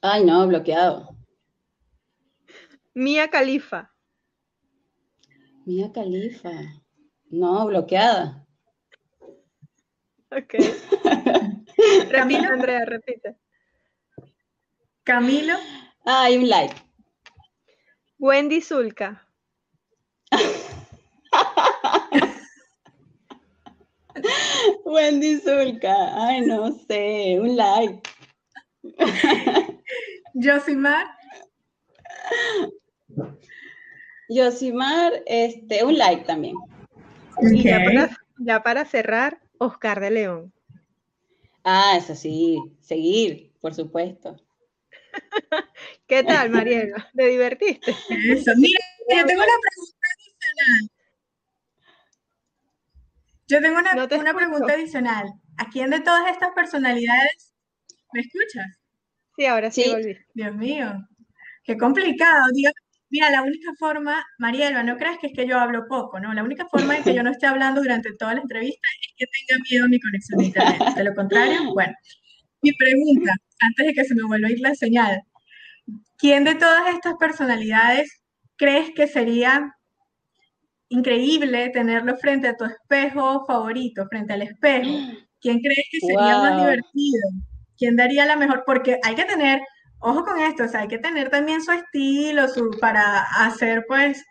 Ay, 0.00 0.24
no, 0.24 0.46
bloqueado. 0.46 1.16
Mía 2.94 3.28
Califa. 3.28 3.89
Mía 5.66 5.92
Califa. 5.92 6.50
No, 7.30 7.66
bloqueada. 7.66 8.46
Ok. 10.30 10.54
repite, 12.10 12.52
Andrea, 12.52 12.84
repite. 12.84 13.36
Camilo. 15.04 15.54
Ay, 16.04 16.36
un 16.38 16.48
like. 16.48 16.74
Wendy 18.18 18.60
Zulka. 18.60 19.26
Wendy 24.84 25.40
Zulka. 25.40 26.12
Ay, 26.14 26.42
no 26.42 26.72
sé, 26.86 27.40
un 27.40 27.56
like. 27.56 28.02
Josimar. 30.34 31.06
Josimar, 34.30 35.24
este, 35.26 35.84
un 35.84 35.98
like 35.98 36.24
también. 36.24 36.56
Y 37.42 37.64
ya 38.38 38.62
para, 38.62 38.84
cerrar, 38.84 39.40
Oscar 39.58 40.00
de 40.00 40.10
León. 40.10 40.52
Ah, 41.64 41.94
eso 41.98 42.14
sí, 42.14 42.58
seguir, 42.80 43.52
por 43.60 43.74
supuesto. 43.74 44.36
¿Qué 46.06 46.22
tal, 46.22 46.50
Mariela? 46.50 47.10
¿Te 47.14 47.26
divertiste? 47.26 47.90
Eso, 47.90 48.52
mira, 48.56 48.80
yo 49.08 49.26
tengo 49.26 49.42
una 49.42 49.52
pregunta 49.60 50.06
adicional. 50.16 50.90
Yo 53.48 53.60
tengo 53.60 53.78
una, 53.78 54.20
una 54.22 54.34
pregunta 54.34 54.72
adicional. 54.72 55.26
¿A 55.58 55.68
quién 55.68 55.90
de 55.90 56.00
todas 56.00 56.30
estas 56.30 56.50
personalidades 56.54 57.52
me 58.12 58.20
escuchas? 58.20 58.78
Sí, 59.36 59.46
ahora 59.46 59.70
sí, 59.70 59.90
volví. 59.90 60.16
Dios 60.34 60.54
mío, 60.54 60.92
qué 61.64 61.76
complicado. 61.76 62.46
Mira, 63.10 63.30
la 63.30 63.42
única 63.42 63.72
forma, 63.78 64.24
Mariela, 64.38 64.82
no 64.82 64.96
creas 64.96 65.18
que 65.18 65.28
es 65.28 65.32
que 65.34 65.46
yo 65.46 65.58
hablo 65.58 65.86
poco, 65.88 66.20
¿no? 66.20 66.32
La 66.32 66.42
única 66.42 66.66
forma 66.66 66.96
en 66.96 67.02
que 67.02 67.14
yo 67.14 67.22
no 67.22 67.30
esté 67.30 67.46
hablando 67.46 67.82
durante 67.82 68.12
toda 68.14 68.34
la 68.34 68.40
entrevista 68.40 68.88
es 69.02 69.14
que 69.16 69.26
tenga 69.26 69.62
miedo 69.68 69.84
a 69.84 69.88
mi 69.88 70.00
conexión 70.00 70.38
de 70.38 70.44
internet. 70.46 70.94
De 70.96 71.04
lo 71.04 71.14
contrario, 71.14 71.72
bueno. 71.74 71.92
Mi 72.62 72.72
pregunta, 72.72 73.32
antes 73.60 73.86
de 73.86 73.94
que 73.94 74.04
se 74.04 74.14
me 74.14 74.22
vuelva 74.24 74.48
a 74.48 74.50
ir 74.50 74.60
la 74.60 74.74
señal, 74.74 75.22
¿quién 76.18 76.44
de 76.44 76.54
todas 76.54 76.94
estas 76.94 77.14
personalidades 77.18 78.22
crees 78.56 78.90
que 78.94 79.06
sería 79.06 79.74
increíble 80.90 81.70
tenerlo 81.70 82.16
frente 82.16 82.48
a 82.48 82.56
tu 82.56 82.64
espejo 82.64 83.44
favorito, 83.46 84.06
frente 84.08 84.34
al 84.34 84.42
espejo? 84.42 84.90
¿Quién 85.40 85.60
crees 85.60 85.86
que 85.90 86.00
sería 86.00 86.38
más 86.38 86.58
divertido? 86.58 87.28
¿Quién 87.78 87.96
daría 87.96 88.26
la 88.26 88.36
mejor? 88.36 88.62
Porque 88.66 88.98
hay 89.02 89.14
que 89.14 89.24
tener, 89.24 89.60
ojo 90.00 90.24
con 90.24 90.40
esto, 90.40 90.64
o 90.64 90.68
sea, 90.68 90.80
hay 90.80 90.88
que 90.88 90.98
tener 90.98 91.30
también 91.30 91.62
su 91.62 91.72
estilo, 91.72 92.48
su, 92.48 92.70
para 92.80 93.22
hacer 93.22 93.84
pues 93.86 94.24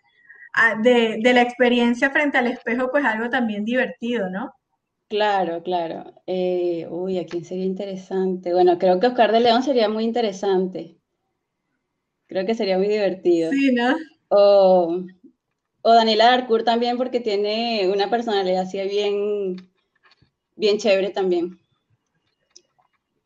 de, 0.81 1.33
la 1.33 1.41
experiencia 1.41 2.09
frente 2.09 2.37
al 2.37 2.47
espejo 2.47 2.89
pues 2.91 3.05
algo 3.05 3.29
también 3.29 3.65
divertido, 3.65 4.29
¿no? 4.29 4.53
Claro, 5.07 5.63
claro. 5.63 6.13
Eh, 6.27 6.87
uy, 6.89 7.17
¿a 7.17 7.25
quién 7.25 7.43
sería 7.43 7.65
interesante? 7.65 8.53
Bueno, 8.53 8.77
creo 8.77 8.99
que 8.99 9.07
Oscar 9.07 9.31
de 9.31 9.39
León 9.39 9.63
sería 9.63 9.89
muy 9.89 10.03
interesante. 10.03 10.97
Creo 12.27 12.45
que 12.45 12.53
sería 12.53 12.77
muy 12.77 12.87
divertido. 12.87 13.51
Sí, 13.51 13.71
¿no? 13.73 13.95
O, 14.29 15.01
o 15.81 15.93
Daniela 15.93 16.25
Darcourt 16.25 16.65
también 16.65 16.97
porque 16.97 17.19
tiene 17.19 17.89
una 17.91 18.09
personalidad 18.09 18.63
así 18.63 18.79
bien, 18.87 19.55
bien 20.55 20.77
chévere 20.77 21.09
también. 21.09 21.58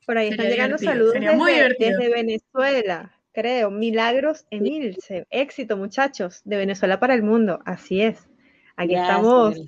Por 0.06 0.18
ahí 0.18 0.30
están 0.30 0.48
llegando 0.48 0.78
saludos 0.78 1.13
desde, 1.13 2.10
Venezuela, 2.10 3.12
creo. 3.32 3.72
Milagros 3.72 4.46
Emilce. 4.50 5.26
Éxito, 5.30 5.78
muchachos, 5.78 6.42
de 6.44 6.58
Venezuela 6.58 7.00
para 7.00 7.13
el 7.13 7.24
mundo. 7.24 7.60
Así 7.66 8.02
es. 8.02 8.28
Aquí 8.76 8.96
estamos, 8.96 9.60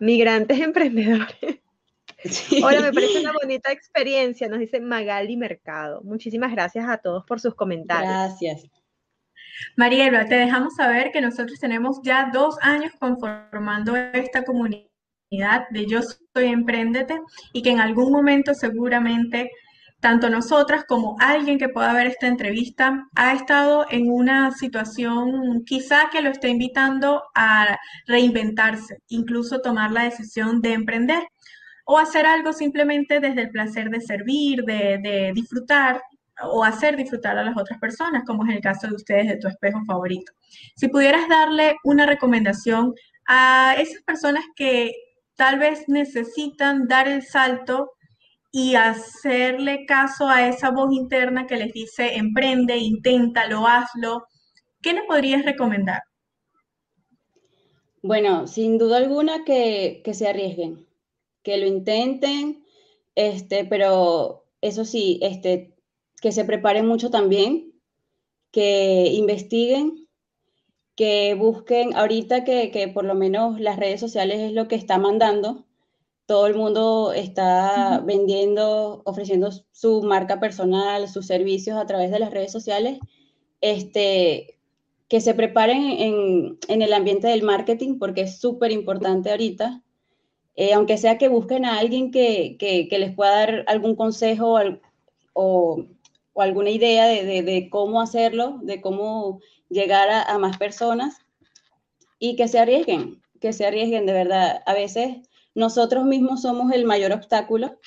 migrantes 0.00 0.58
emprendedores. 0.60 1.60
Hola, 2.62 2.80
me 2.80 2.92
parece 2.92 3.20
una 3.20 3.32
bonita 3.32 3.70
experiencia, 3.70 4.48
nos 4.48 4.58
dice 4.58 4.80
Magali 4.80 5.36
Mercado. 5.36 6.00
Muchísimas 6.02 6.50
gracias 6.50 6.88
a 6.88 6.98
todos 6.98 7.24
por 7.24 7.38
sus 7.38 7.54
comentarios. 7.54 8.10
Gracias. 8.10 8.64
Mariela, 9.76 10.26
te 10.26 10.34
dejamos 10.34 10.74
saber 10.76 11.10
que 11.12 11.20
nosotros 11.20 11.58
tenemos 11.60 12.00
ya 12.02 12.30
dos 12.32 12.56
años 12.60 12.92
conformando 12.98 13.96
esta 13.96 14.44
comunidad 14.44 14.88
de 15.70 15.86
Yo 15.86 16.00
Soy 16.02 16.46
Emprendete 16.46 17.20
y 17.52 17.62
que 17.62 17.70
en 17.70 17.80
algún 17.80 18.10
momento 18.10 18.54
seguramente 18.54 19.50
tanto 20.00 20.30
nosotras 20.30 20.84
como 20.86 21.16
alguien 21.18 21.58
que 21.58 21.68
pueda 21.68 21.92
ver 21.92 22.06
esta 22.06 22.28
entrevista 22.28 23.08
ha 23.16 23.32
estado 23.32 23.86
en 23.90 24.10
una 24.10 24.52
situación 24.52 25.64
quizá 25.64 26.08
que 26.10 26.22
lo 26.22 26.30
esté 26.30 26.48
invitando 26.48 27.24
a 27.34 27.78
reinventarse, 28.06 28.98
incluso 29.08 29.60
tomar 29.60 29.90
la 29.90 30.04
decisión 30.04 30.60
de 30.60 30.72
emprender 30.74 31.22
o 31.84 31.98
hacer 31.98 32.26
algo 32.26 32.52
simplemente 32.52 33.18
desde 33.18 33.42
el 33.42 33.50
placer 33.50 33.90
de 33.90 34.00
servir, 34.00 34.62
de, 34.64 35.32
disfrutar 35.34 36.00
o 36.42 36.62
hacer 36.62 36.96
disfrutar 36.96 37.36
a 37.36 37.42
las 37.42 37.56
otras 37.56 37.80
personas, 37.80 38.22
como 38.24 38.46
es 38.46 38.54
el 38.54 38.60
caso 38.60 38.86
de 38.86 38.94
ustedes 38.94 39.26
de 39.26 39.38
tu 39.38 39.48
espejo 39.48 39.80
favorito. 39.84 40.32
Si 40.76 40.88
pudieras 40.88 41.28
darle 41.28 41.76
una 41.82 42.06
recomendación 42.06 42.94
a 43.26 43.74
esas 43.78 44.02
personas 44.02 44.44
que 44.54 44.92
tal 45.34 45.58
vez 45.58 45.88
necesitan 45.88 46.86
dar 46.86 47.08
el 47.08 47.22
salto 47.22 47.92
y 48.50 48.74
hacerle 48.74 49.84
caso 49.86 50.28
a 50.28 50.48
esa 50.48 50.70
voz 50.70 50.92
interna 50.92 51.46
que 51.46 51.56
les 51.56 51.72
dice, 51.72 52.16
emprende, 52.16 52.76
inténtalo, 52.76 53.66
hazlo, 53.66 54.26
¿qué 54.80 54.94
le 54.94 55.04
podrías 55.04 55.44
recomendar? 55.44 56.02
Bueno, 58.02 58.46
sin 58.46 58.78
duda 58.78 58.96
alguna 58.98 59.44
que, 59.44 60.02
se 60.12 60.28
arriesguen, 60.28 60.86
que 61.42 61.58
lo 61.58 61.66
intenten, 61.66 62.64
este, 63.14 63.64
pero 63.64 64.46
eso 64.60 64.84
sí, 64.84 65.18
este, 65.22 65.74
que 66.22 66.32
se 66.32 66.44
preparen 66.44 66.86
mucho 66.86 67.10
también, 67.10 67.74
que 68.50 69.12
investiguen, 69.12 70.08
que 70.96 71.34
busquen 71.34 71.94
ahorita 71.94 72.44
que, 72.44 72.70
que, 72.70 72.88
por 72.88 73.04
lo 73.04 73.14
menos 73.14 73.60
las 73.60 73.76
redes 73.76 74.00
sociales 74.00 74.40
es 74.40 74.52
lo 74.52 74.68
que 74.68 74.76
está 74.76 74.98
mandando. 74.98 75.67
Todo 76.28 76.46
el 76.46 76.56
mundo 76.56 77.14
está 77.14 78.02
vendiendo, 78.04 79.00
ofreciendo 79.06 79.50
su 79.72 80.02
marca 80.02 80.38
personal, 80.38 81.08
sus 81.08 81.26
servicios 81.26 81.78
a 81.78 81.86
través 81.86 82.10
de 82.10 82.18
las 82.18 82.30
redes 82.30 82.52
sociales. 82.52 82.98
Este, 83.62 84.58
que 85.08 85.22
se 85.22 85.32
preparen 85.32 85.84
en, 85.84 86.58
en 86.68 86.82
el 86.82 86.92
ambiente 86.92 87.28
del 87.28 87.42
marketing 87.42 87.98
porque 87.98 88.20
es 88.20 88.38
súper 88.38 88.72
importante 88.72 89.30
ahorita. 89.30 89.82
Eh, 90.54 90.74
aunque 90.74 90.98
sea 90.98 91.16
que 91.16 91.28
busquen 91.28 91.64
a 91.64 91.78
alguien 91.78 92.10
que, 92.10 92.58
que, 92.58 92.88
que 92.88 92.98
les 92.98 93.14
pueda 93.14 93.30
dar 93.30 93.64
algún 93.66 93.96
consejo 93.96 94.52
o, 94.52 94.60
o, 95.32 95.86
o 96.34 96.42
alguna 96.42 96.68
idea 96.68 97.06
de, 97.06 97.24
de, 97.24 97.42
de, 97.42 97.70
cómo 97.70 98.02
hacerlo, 98.02 98.58
de 98.60 98.82
cómo 98.82 99.40
llegar 99.70 100.10
a, 100.10 100.24
a, 100.24 100.38
más 100.38 100.58
personas 100.58 101.16
y 102.18 102.36
que 102.36 102.48
se 102.48 102.58
arriesguen, 102.58 103.22
que 103.40 103.54
se 103.54 103.64
arriesguen 103.64 104.04
de 104.04 104.12
verdad. 104.12 104.62
A 104.66 104.74
veces 104.74 105.16
nosotros 105.58 106.04
mismos 106.04 106.42
somos 106.42 106.72
el 106.72 106.84
mayor 106.84 107.10
obstáculo 107.10 107.80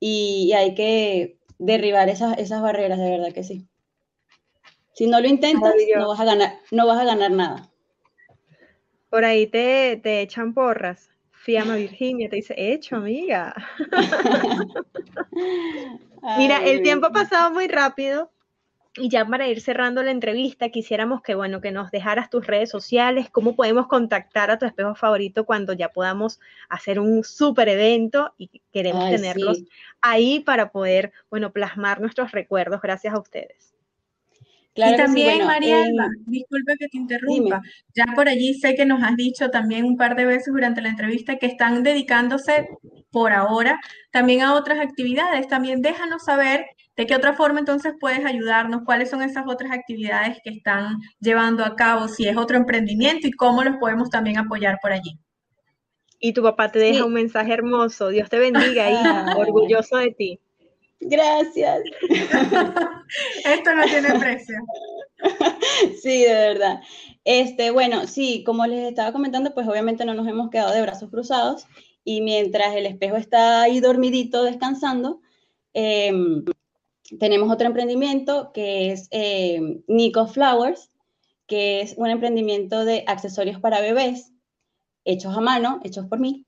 y, 0.00 0.46
y 0.48 0.52
hay 0.52 0.74
que 0.74 1.38
derribar 1.58 2.08
esas, 2.08 2.36
esas 2.38 2.60
barreras, 2.60 2.98
de 2.98 3.08
verdad 3.08 3.32
que 3.32 3.44
sí. 3.44 3.68
Si 4.94 5.06
no 5.06 5.20
lo 5.20 5.28
intentas, 5.28 5.74
no 5.96 6.08
vas, 6.08 6.20
a 6.20 6.24
ganar, 6.24 6.58
no 6.72 6.86
vas 6.86 7.00
a 7.00 7.04
ganar 7.04 7.30
nada. 7.30 7.70
Por 9.10 9.24
ahí 9.24 9.46
te, 9.46 10.00
te 10.02 10.22
echan 10.22 10.54
porras. 10.54 11.08
Fiamma 11.30 11.76
Virginia 11.76 12.28
te 12.28 12.36
dice, 12.36 12.54
hecho, 12.56 12.96
amiga. 12.96 13.54
Mira, 16.38 16.64
el 16.64 16.82
tiempo 16.82 17.06
ha 17.06 17.12
pasado 17.12 17.52
muy 17.52 17.68
rápido 17.68 18.33
y 18.96 19.08
ya 19.08 19.26
para 19.26 19.48
ir 19.48 19.60
cerrando 19.60 20.02
la 20.02 20.12
entrevista, 20.12 20.68
quisiéramos 20.68 21.20
que, 21.20 21.34
bueno, 21.34 21.60
que 21.60 21.72
nos 21.72 21.90
dejaras 21.90 22.30
tus 22.30 22.46
redes 22.46 22.70
sociales, 22.70 23.28
cómo 23.30 23.56
podemos 23.56 23.88
contactar 23.88 24.50
a 24.50 24.58
tu 24.58 24.66
espejo 24.66 24.94
favorito 24.94 25.44
cuando 25.44 25.72
ya 25.72 25.88
podamos 25.88 26.40
hacer 26.68 27.00
un 27.00 27.24
súper 27.24 27.68
evento 27.68 28.34
y 28.38 28.62
queremos 28.72 29.04
Ay, 29.04 29.16
tenerlos 29.16 29.58
sí. 29.58 29.68
ahí 30.00 30.40
para 30.40 30.70
poder, 30.70 31.12
bueno, 31.28 31.52
plasmar 31.52 32.00
nuestros 32.00 32.30
recuerdos 32.30 32.80
gracias 32.80 33.14
a 33.14 33.18
ustedes. 33.18 33.73
Claro 34.74 34.94
y 34.94 34.96
también, 34.96 35.28
sí, 35.28 35.34
bueno, 35.36 35.46
María 35.46 35.84
Alba, 35.84 36.06
eh, 36.06 36.22
disculpe 36.26 36.74
que 36.76 36.88
te 36.88 36.96
interrumpa, 36.96 37.60
dime. 37.60 37.72
ya 37.94 38.06
por 38.14 38.28
allí 38.28 38.54
sé 38.54 38.74
que 38.74 38.84
nos 38.84 39.02
has 39.04 39.14
dicho 39.14 39.48
también 39.50 39.84
un 39.84 39.96
par 39.96 40.16
de 40.16 40.24
veces 40.24 40.52
durante 40.52 40.82
la 40.82 40.88
entrevista 40.88 41.36
que 41.36 41.46
están 41.46 41.84
dedicándose 41.84 42.68
por 43.12 43.32
ahora 43.32 43.78
también 44.10 44.42
a 44.42 44.54
otras 44.54 44.80
actividades. 44.80 45.46
También 45.46 45.80
déjanos 45.80 46.24
saber 46.24 46.66
de 46.96 47.06
qué 47.06 47.14
otra 47.14 47.34
forma 47.34 47.60
entonces 47.60 47.94
puedes 48.00 48.24
ayudarnos, 48.24 48.82
cuáles 48.84 49.10
son 49.10 49.22
esas 49.22 49.44
otras 49.46 49.70
actividades 49.70 50.38
que 50.42 50.50
están 50.50 50.96
llevando 51.20 51.64
a 51.64 51.76
cabo, 51.76 52.08
si 52.08 52.26
es 52.26 52.36
otro 52.36 52.56
emprendimiento 52.56 53.28
y 53.28 53.32
cómo 53.32 53.62
los 53.62 53.76
podemos 53.76 54.10
también 54.10 54.38
apoyar 54.38 54.78
por 54.82 54.92
allí. 54.92 55.18
Y 56.18 56.32
tu 56.32 56.42
papá 56.42 56.72
te 56.72 56.78
deja 56.78 56.98
sí. 56.98 57.02
un 57.02 57.12
mensaje 57.12 57.52
hermoso. 57.52 58.08
Dios 58.08 58.28
te 58.28 58.38
bendiga, 58.38 58.90
hija, 58.90 59.34
orgulloso 59.36 59.98
de 59.98 60.10
ti. 60.10 60.40
Gracias. 61.04 61.82
Esto 63.44 63.74
no 63.74 63.84
tiene 63.84 64.18
precio. 64.18 64.56
Sí, 66.02 66.22
de 66.22 66.34
verdad. 66.34 66.80
Este, 67.24 67.70
bueno, 67.70 68.06
sí, 68.06 68.44
como 68.44 68.66
les 68.66 68.88
estaba 68.88 69.12
comentando, 69.12 69.54
pues 69.54 69.66
obviamente 69.66 70.04
no 70.04 70.12
nos 70.12 70.28
hemos 70.28 70.50
quedado 70.50 70.74
de 70.74 70.82
brazos 70.82 71.08
cruzados 71.08 71.66
y 72.04 72.20
mientras 72.20 72.74
el 72.74 72.84
espejo 72.84 73.16
está 73.16 73.62
ahí 73.62 73.80
dormidito 73.80 74.42
descansando, 74.44 75.20
eh, 75.72 76.12
tenemos 77.18 77.50
otro 77.50 77.66
emprendimiento 77.66 78.50
que 78.52 78.92
es 78.92 79.08
eh, 79.10 79.82
Nico 79.86 80.26
Flowers, 80.26 80.90
que 81.46 81.80
es 81.80 81.94
un 81.96 82.08
emprendimiento 82.08 82.84
de 82.84 83.04
accesorios 83.06 83.60
para 83.60 83.80
bebés 83.80 84.32
hechos 85.04 85.36
a 85.36 85.40
mano, 85.40 85.80
hechos 85.84 86.06
por 86.06 86.18
mí. 86.18 86.44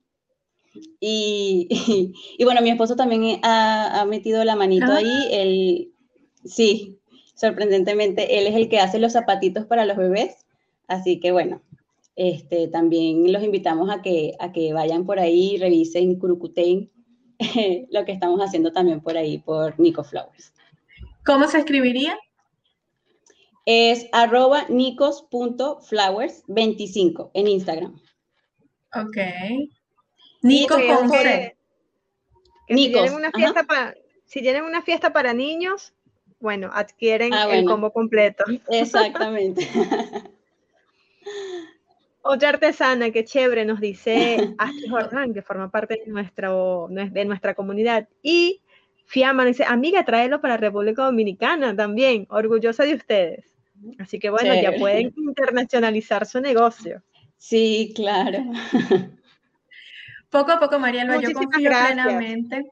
Y, 1.01 1.69
y, 1.71 2.15
y, 2.39 2.45
bueno, 2.45 2.61
mi 2.63 2.71
esposo 2.71 2.97
también 2.97 3.41
ha, 3.43 4.01
ha 4.01 4.05
metido 4.05 4.45
la 4.45 4.57
manito 4.57 4.87
ah. 4.87 4.97
ahí. 4.97 5.29
Él, 5.31 5.93
sí, 6.45 6.99
sorprendentemente, 7.35 8.39
él 8.39 8.47
es 8.47 8.55
el 8.55 8.69
que 8.69 8.81
hace 8.81 8.99
los 8.99 9.13
zapatitos 9.13 9.67
para 9.67 9.85
los 9.85 9.97
bebés. 9.97 10.47
Así 10.89 11.21
que 11.21 11.33
bueno, 11.33 11.63
este, 12.17 12.69
también 12.69 13.33
los 13.33 13.43
invitamos 13.43 13.91
a 13.91 14.03
que, 14.03 14.35
a 14.39 14.53
que 14.53 14.73
vayan 14.73 15.05
por 15.05 15.19
ahí, 15.19 15.59
revisen, 15.59 16.19
crucuten 16.19 16.91
lo 17.91 18.05
que 18.05 18.13
estamos 18.13 18.41
haciendo 18.41 18.73
también 18.73 19.03
por 19.03 19.17
ahí, 19.17 19.39
por 19.39 19.79
Nico 19.79 20.03
Flowers. 20.03 20.53
¿Cómo 21.25 21.47
se 21.47 21.59
escribiría? 21.59 22.19
Es 23.67 24.09
arroba 24.13 24.67
nicos.flowers25 24.69 27.31
en 27.35 27.49
Instagram. 27.49 28.01
Ok. 28.95 29.17
Nico 30.47 30.75
con. 30.75 31.11
Si 32.69 32.91
tienen, 32.91 33.15
una 33.15 33.31
fiesta 33.31 33.63
para, 33.65 33.95
si 34.25 34.41
tienen 34.41 34.65
una 34.65 34.83
fiesta 34.83 35.13
para 35.13 35.33
niños, 35.33 35.95
bueno, 36.41 36.71
adquieren 36.73 37.33
ah, 37.33 37.47
bueno. 37.47 37.61
el 37.61 37.67
combo 37.67 37.93
completo. 37.93 38.45
Exactamente. 38.69 39.69
Otra 42.23 42.49
artesana 42.49 43.13
que 43.13 43.25
chévere 43.25 43.65
nos 43.65 43.81
dice 43.81 44.53
Astrid 44.59 44.91
Jordán, 44.91 45.33
que 45.33 45.43
forma 45.43 45.71
parte 45.71 46.03
de, 46.05 46.11
nuestro, 46.11 46.89
de 46.91 47.25
nuestra 47.25 47.55
comunidad. 47.55 48.09
Y 48.21 48.61
Fiamma 49.05 49.45
dice, 49.45 49.65
amiga, 49.65 50.05
tráelo 50.05 50.41
para 50.41 50.57
República 50.57 51.05
Dominicana 51.05 51.77
también, 51.77 52.27
orgullosa 52.29 52.83
de 52.83 52.95
ustedes. 52.95 53.55
Así 54.01 54.19
que 54.19 54.31
bueno, 54.31 54.53
chévere. 54.53 54.73
ya 54.73 54.79
pueden 54.79 55.15
internacionalizar 55.17 56.27
su 56.27 56.41
negocio. 56.41 57.01
Sí, 57.37 57.93
claro. 57.95 58.39
Poco 60.37 60.53
a 60.53 60.61
poco, 60.61 60.79
Mariela, 60.79 61.19
yo 61.19 61.33
confío 61.33 61.71
gracias. 61.71 61.93
plenamente 61.95 62.67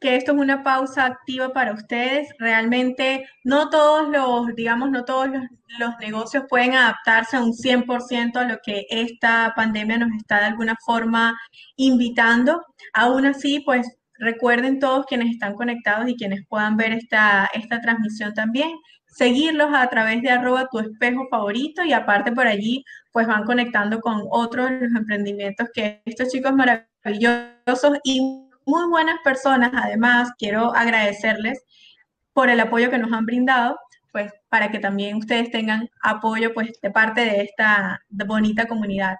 que 0.00 0.16
esto 0.16 0.32
es 0.32 0.38
una 0.38 0.64
pausa 0.64 1.06
activa 1.06 1.52
para 1.52 1.74
ustedes. 1.74 2.28
Realmente 2.40 3.24
no 3.44 3.70
todos 3.70 4.08
los, 4.08 4.52
digamos, 4.56 4.90
no 4.90 5.04
todos 5.04 5.28
los, 5.28 5.44
los 5.78 5.96
negocios 6.00 6.42
pueden 6.48 6.74
adaptarse 6.74 7.36
a 7.36 7.40
un 7.40 7.52
100% 7.52 8.36
a 8.36 8.48
lo 8.48 8.58
que 8.64 8.84
esta 8.90 9.52
pandemia 9.54 9.98
nos 9.98 10.10
está 10.16 10.40
de 10.40 10.46
alguna 10.46 10.76
forma 10.84 11.38
invitando. 11.76 12.60
Aún 12.94 13.26
así, 13.26 13.60
pues 13.60 13.86
recuerden 14.18 14.80
todos 14.80 15.06
quienes 15.06 15.30
están 15.30 15.54
conectados 15.54 16.08
y 16.08 16.16
quienes 16.16 16.44
puedan 16.48 16.76
ver 16.76 16.94
esta, 16.94 17.48
esta 17.54 17.80
transmisión 17.80 18.34
también, 18.34 18.72
seguirlos 19.12 19.68
a 19.72 19.86
través 19.88 20.22
de 20.22 20.30
arroba 20.30 20.68
tu 20.70 20.80
espejo 20.80 21.28
favorito 21.30 21.84
y 21.84 21.92
aparte 21.92 22.32
por 22.32 22.46
allí 22.46 22.84
pues 23.12 23.26
van 23.26 23.44
conectando 23.44 24.00
con 24.00 24.22
otros 24.30 24.70
los 24.70 24.94
emprendimientos 24.96 25.68
que 25.74 26.02
estos 26.06 26.30
chicos 26.30 26.52
maravillosos 26.54 27.98
y 28.04 28.48
muy 28.64 28.88
buenas 28.88 29.16
personas. 29.22 29.70
Además, 29.74 30.30
quiero 30.38 30.74
agradecerles 30.74 31.62
por 32.32 32.48
el 32.48 32.60
apoyo 32.60 32.90
que 32.90 32.98
nos 32.98 33.12
han 33.12 33.26
brindado, 33.26 33.78
pues 34.12 34.32
para 34.48 34.70
que 34.70 34.78
también 34.78 35.16
ustedes 35.16 35.50
tengan 35.50 35.88
apoyo 36.02 36.54
pues 36.54 36.70
de 36.80 36.90
parte 36.90 37.20
de 37.20 37.42
esta 37.42 38.00
bonita 38.08 38.66
comunidad. 38.66 39.16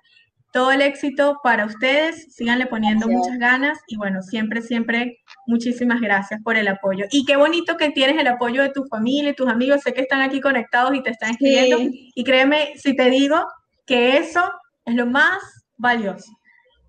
Todo 0.52 0.72
el 0.72 0.82
éxito 0.82 1.38
para 1.42 1.66
ustedes, 1.66 2.34
síganle 2.34 2.66
poniendo 2.66 3.06
gracias. 3.06 3.26
muchas 3.26 3.38
ganas 3.38 3.78
y 3.86 3.96
bueno, 3.96 4.22
siempre, 4.22 4.62
siempre 4.62 5.18
muchísimas 5.46 6.00
gracias 6.00 6.40
por 6.42 6.56
el 6.56 6.68
apoyo. 6.68 7.06
Y 7.10 7.24
qué 7.24 7.36
bonito 7.36 7.76
que 7.76 7.90
tienes 7.90 8.18
el 8.18 8.26
apoyo 8.26 8.62
de 8.62 8.70
tu 8.70 8.84
familia 8.84 9.30
y 9.30 9.34
tus 9.34 9.48
amigos, 9.48 9.82
sé 9.82 9.92
que 9.92 10.02
están 10.02 10.20
aquí 10.20 10.40
conectados 10.40 10.94
y 10.94 11.02
te 11.02 11.10
están 11.10 11.30
escribiendo. 11.30 11.78
Sí. 11.78 12.10
Y 12.14 12.24
créeme, 12.24 12.72
si 12.76 12.96
te 12.96 13.10
digo 13.10 13.44
que 13.86 14.16
eso 14.18 14.42
es 14.84 14.94
lo 14.94 15.06
más 15.06 15.42
valioso, 15.76 16.30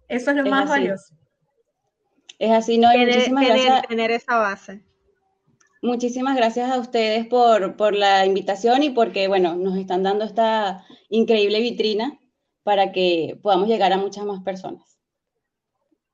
eso 0.07 0.31
es 0.31 0.37
lo 0.37 0.43
es 0.43 0.49
más 0.49 0.63
así. 0.63 0.69
valioso. 0.69 1.15
Es 2.39 2.51
así, 2.51 2.77
¿no? 2.77 2.89
Tener, 2.91 3.07
muchísimas 3.07 3.45
tener, 3.45 3.65
gracias. 3.65 3.87
tener 3.87 4.11
esa 4.11 4.37
base. 4.37 4.83
Muchísimas 5.81 6.35
gracias 6.35 6.71
a 6.71 6.79
ustedes 6.79 7.27
por, 7.27 7.75
por 7.75 7.93
la 7.93 8.25
invitación 8.25 8.83
y 8.83 8.89
porque, 8.89 9.27
bueno, 9.27 9.55
nos 9.55 9.77
están 9.77 10.03
dando 10.03 10.23
esta 10.23 10.85
increíble 11.09 11.59
vitrina 11.59 12.17
para 12.63 12.91
que 12.93 13.37
podamos 13.43 13.67
llegar 13.67 13.91
a 13.91 13.97
muchas 13.97 14.25
más 14.25 14.41
personas. 14.43 14.92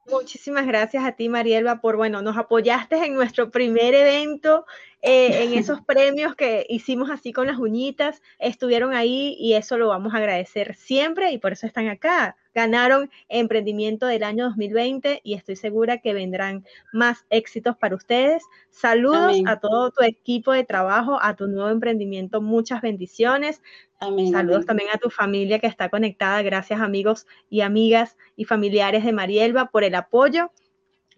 Muchísimas 0.10 0.66
gracias 0.66 1.04
a 1.06 1.12
ti, 1.12 1.30
Marielba, 1.30 1.82
por, 1.82 1.96
bueno, 1.96 2.22
nos 2.22 2.36
apoyaste 2.38 2.96
en 3.06 3.14
nuestro 3.14 3.52
primer 3.52 3.94
evento, 3.94 4.66
eh, 5.02 5.44
en 5.44 5.54
esos 5.54 5.82
premios 5.86 6.36
que 6.36 6.66
hicimos 6.68 7.10
así 7.12 7.32
con 7.32 7.48
las 7.48 7.58
uñitas, 7.58 8.22
estuvieron 8.40 8.94
ahí 8.94 9.36
y 9.40 9.54
eso 9.54 9.78
lo 9.78 9.90
vamos 9.90 10.14
a 10.14 10.18
agradecer 10.18 10.76
siempre 10.76 11.32
y 11.32 11.38
por 11.38 11.54
eso 11.54 11.68
están 11.68 11.88
acá. 11.88 12.36
Ganaron 12.56 13.12
emprendimiento 13.28 14.08
del 14.08 14.24
año 14.24 14.46
2020 14.46 15.22
y 15.24 15.36
estoy 15.36 15.56
segura 15.56 16.00
que 16.00 16.14
vendrán 16.14 16.66
más 16.92 17.26
éxitos 17.30 17.78
para 17.78 17.96
ustedes. 17.96 18.44
Saludos 18.72 19.34
Amén. 19.36 19.48
a 19.48 19.60
todo 19.60 19.92
tu 19.92 20.04
equipo 20.04 20.52
de 20.52 20.64
trabajo, 20.64 21.20
a 21.22 21.36
tu 21.36 21.48
nuevo 21.48 21.70
emprendimiento, 21.70 22.42
muchas 22.42 22.82
bendiciones. 22.82 23.62
Amén, 24.00 24.32
Saludos 24.32 24.58
amén. 24.58 24.68
también 24.68 24.90
a 24.94 24.98
tu 24.98 25.10
familia 25.10 25.60
que 25.60 25.68
está 25.68 25.90
conectada. 25.90 26.42
Gracias 26.42 26.80
amigos 26.80 27.28
y 27.50 27.62
amigas 27.62 28.18
y 28.36 28.46
familiares 28.46 29.04
de 29.04 29.12
Marielba 29.12 29.66
por 29.66 29.84
el 29.84 29.96
apoyo. 29.96 30.52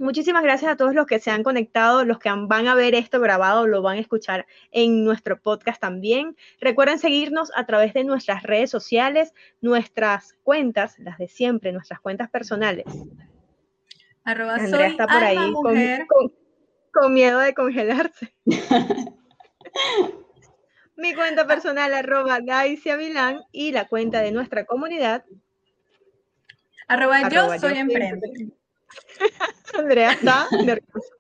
Muchísimas 0.02 0.42
gracias 0.42 0.72
a 0.72 0.76
todos 0.78 0.96
los 0.96 1.06
que 1.06 1.20
se 1.20 1.30
han 1.30 1.44
conectado, 1.44 2.04
los 2.06 2.18
que 2.18 2.32
van 2.32 2.68
a 2.68 2.74
ver 2.74 2.96
esto 2.96 3.20
grabado, 3.20 3.68
lo 3.68 3.84
van 3.84 3.98
a 3.98 4.00
escuchar 4.00 4.48
en 4.72 5.06
nuestro 5.06 5.40
podcast 5.40 5.80
también. 5.80 6.36
Recuerden 6.60 6.98
seguirnos 6.98 7.52
a 7.56 7.68
través 7.68 7.94
de 7.94 8.04
nuestras 8.04 8.42
redes 8.42 8.72
sociales, 8.72 9.36
nuestras 9.62 10.34
cuentas, 10.42 10.98
las 10.98 11.20
de 11.20 11.28
siempre, 11.28 11.72
nuestras 11.72 12.00
cuentas 12.00 12.32
personales. 12.32 12.86
Arroba 14.24 14.56
Andrea 14.56 14.88
está 14.88 15.06
por 15.06 15.24
ahí 15.24 15.38
con, 16.92 17.14
miedo 17.14 17.38
de 17.38 17.54
congelarse. 17.54 18.34
Mi 21.02 21.16
cuenta 21.16 21.48
personal, 21.48 21.92
arroba 21.96 22.40
Daisy 22.42 22.92
Milán, 22.94 23.42
y 23.52 23.72
la 23.72 23.88
cuenta 23.88 24.22
de 24.22 24.32
nuestra 24.32 24.66
comunidad. 24.66 25.26
Arroba, 26.88 27.28
yo 27.28 27.58
soy 27.58 27.80
emprendedor. 27.80 28.54
Andrea 29.74 30.12
está 30.12 30.48
nerviosa. 30.52 31.14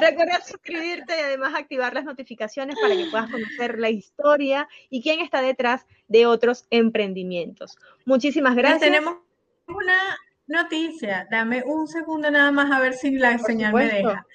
Recuerda 0.00 0.40
suscribirte 0.46 1.14
y 1.18 1.20
además 1.20 1.54
activar 1.54 1.92
las 1.92 2.04
notificaciones 2.04 2.76
para 2.80 2.96
que 2.96 3.10
puedas 3.10 3.30
conocer 3.30 3.78
la 3.78 3.90
historia 3.90 4.68
y 4.88 5.02
quién 5.02 5.20
está 5.20 5.42
detrás 5.42 5.86
de 6.08 6.24
otros 6.24 6.64
emprendimientos. 6.70 7.76
Muchísimas 8.06 8.56
gracias. 8.56 8.80
tenemos 8.80 9.18
una 9.66 10.16
noticia. 10.46 11.26
Dame 11.30 11.62
un 11.66 11.88
segundo 11.88 12.30
nada 12.30 12.52
más 12.52 12.70
a 12.70 12.80
ver 12.80 12.94
si 12.94 13.10
la 13.10 13.38
señal 13.38 13.74
me 13.74 13.84
deja. 13.84 14.26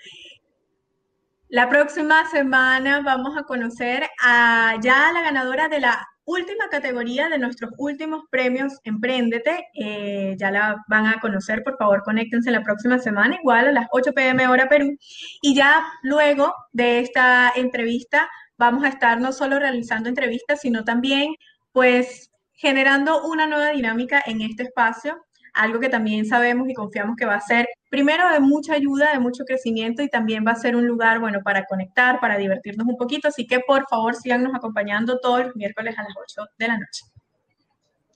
La 1.55 1.69
próxima 1.69 2.29
semana 2.29 2.99
vamos 2.99 3.37
a 3.37 3.43
conocer 3.43 4.03
a 4.21 4.75
ya 4.83 5.13
la 5.13 5.21
ganadora 5.21 5.69
de 5.69 5.79
la 5.79 6.05
última 6.25 6.67
categoría 6.69 7.29
de 7.29 7.37
nuestros 7.37 7.71
últimos 7.77 8.23
premios 8.29 8.73
Emprendete. 8.83 9.65
Eh, 9.73 10.35
ya 10.37 10.51
la 10.51 10.83
van 10.89 11.05
a 11.05 11.21
conocer, 11.21 11.63
por 11.63 11.77
favor, 11.77 12.03
conéctense 12.03 12.51
la 12.51 12.61
próxima 12.61 12.99
semana, 12.99 13.37
igual 13.41 13.69
a 13.69 13.71
las 13.71 13.87
8 13.93 14.11
pm 14.11 14.45
hora 14.49 14.67
Perú. 14.67 14.97
Y 15.41 15.55
ya 15.55 15.81
luego 16.03 16.53
de 16.73 16.99
esta 16.99 17.53
entrevista 17.55 18.29
vamos 18.57 18.83
a 18.83 18.89
estar 18.89 19.21
no 19.21 19.31
solo 19.31 19.57
realizando 19.57 20.09
entrevistas, 20.09 20.59
sino 20.59 20.83
también 20.83 21.35
pues 21.71 22.31
generando 22.51 23.25
una 23.25 23.47
nueva 23.47 23.69
dinámica 23.69 24.21
en 24.25 24.41
este 24.41 24.63
espacio 24.63 25.23
algo 25.55 25.79
que 25.79 25.89
también 25.89 26.25
sabemos 26.25 26.69
y 26.69 26.73
confiamos 26.73 27.15
que 27.15 27.25
va 27.25 27.35
a 27.35 27.41
ser, 27.41 27.67
primero, 27.89 28.29
de 28.31 28.39
mucha 28.39 28.73
ayuda, 28.73 29.11
de 29.13 29.19
mucho 29.19 29.45
crecimiento 29.45 30.03
y 30.03 30.09
también 30.09 30.45
va 30.45 30.51
a 30.51 30.55
ser 30.55 30.75
un 30.75 30.85
lugar, 30.85 31.19
bueno, 31.19 31.41
para 31.43 31.65
conectar, 31.65 32.19
para 32.19 32.37
divertirnos 32.37 32.85
un 32.85 32.97
poquito. 32.97 33.29
Así 33.29 33.47
que, 33.47 33.61
por 33.61 33.87
favor, 33.87 34.15
síganos 34.15 34.53
acompañando 34.53 35.19
todos 35.19 35.45
los 35.45 35.55
miércoles 35.55 35.95
a 35.97 36.03
las 36.03 36.13
8 36.15 36.49
de 36.59 36.67
la 36.67 36.77
noche. 36.77 37.05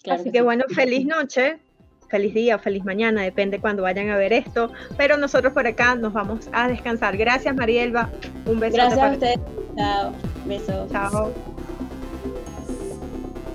Así 0.10 0.32
que, 0.32 0.42
bueno, 0.42 0.66
feliz 0.70 1.06
noche, 1.06 1.60
feliz 2.10 2.34
día, 2.34 2.60
feliz 2.60 2.84
mañana, 2.84 3.22
depende 3.22 3.60
cuando 3.60 3.84
vayan 3.84 4.10
a 4.10 4.18
ver 4.18 4.34
esto. 4.34 4.72
Pero 4.98 5.18
nosotros 5.18 5.54
por 5.54 5.66
acá 5.66 5.96
nos 5.96 6.14
vamos 6.14 6.50
a 6.52 6.68
descansar. 6.68 7.16
Gracias, 7.18 7.56
Marielba. 7.56 8.10
Un 8.46 8.60
beso. 8.60 8.76
Gracias 8.76 9.00
a 9.00 9.12
ustedes. 9.12 9.40
Chao. 9.78 10.14
Besos. 10.46 10.92
Chao. 10.92 11.59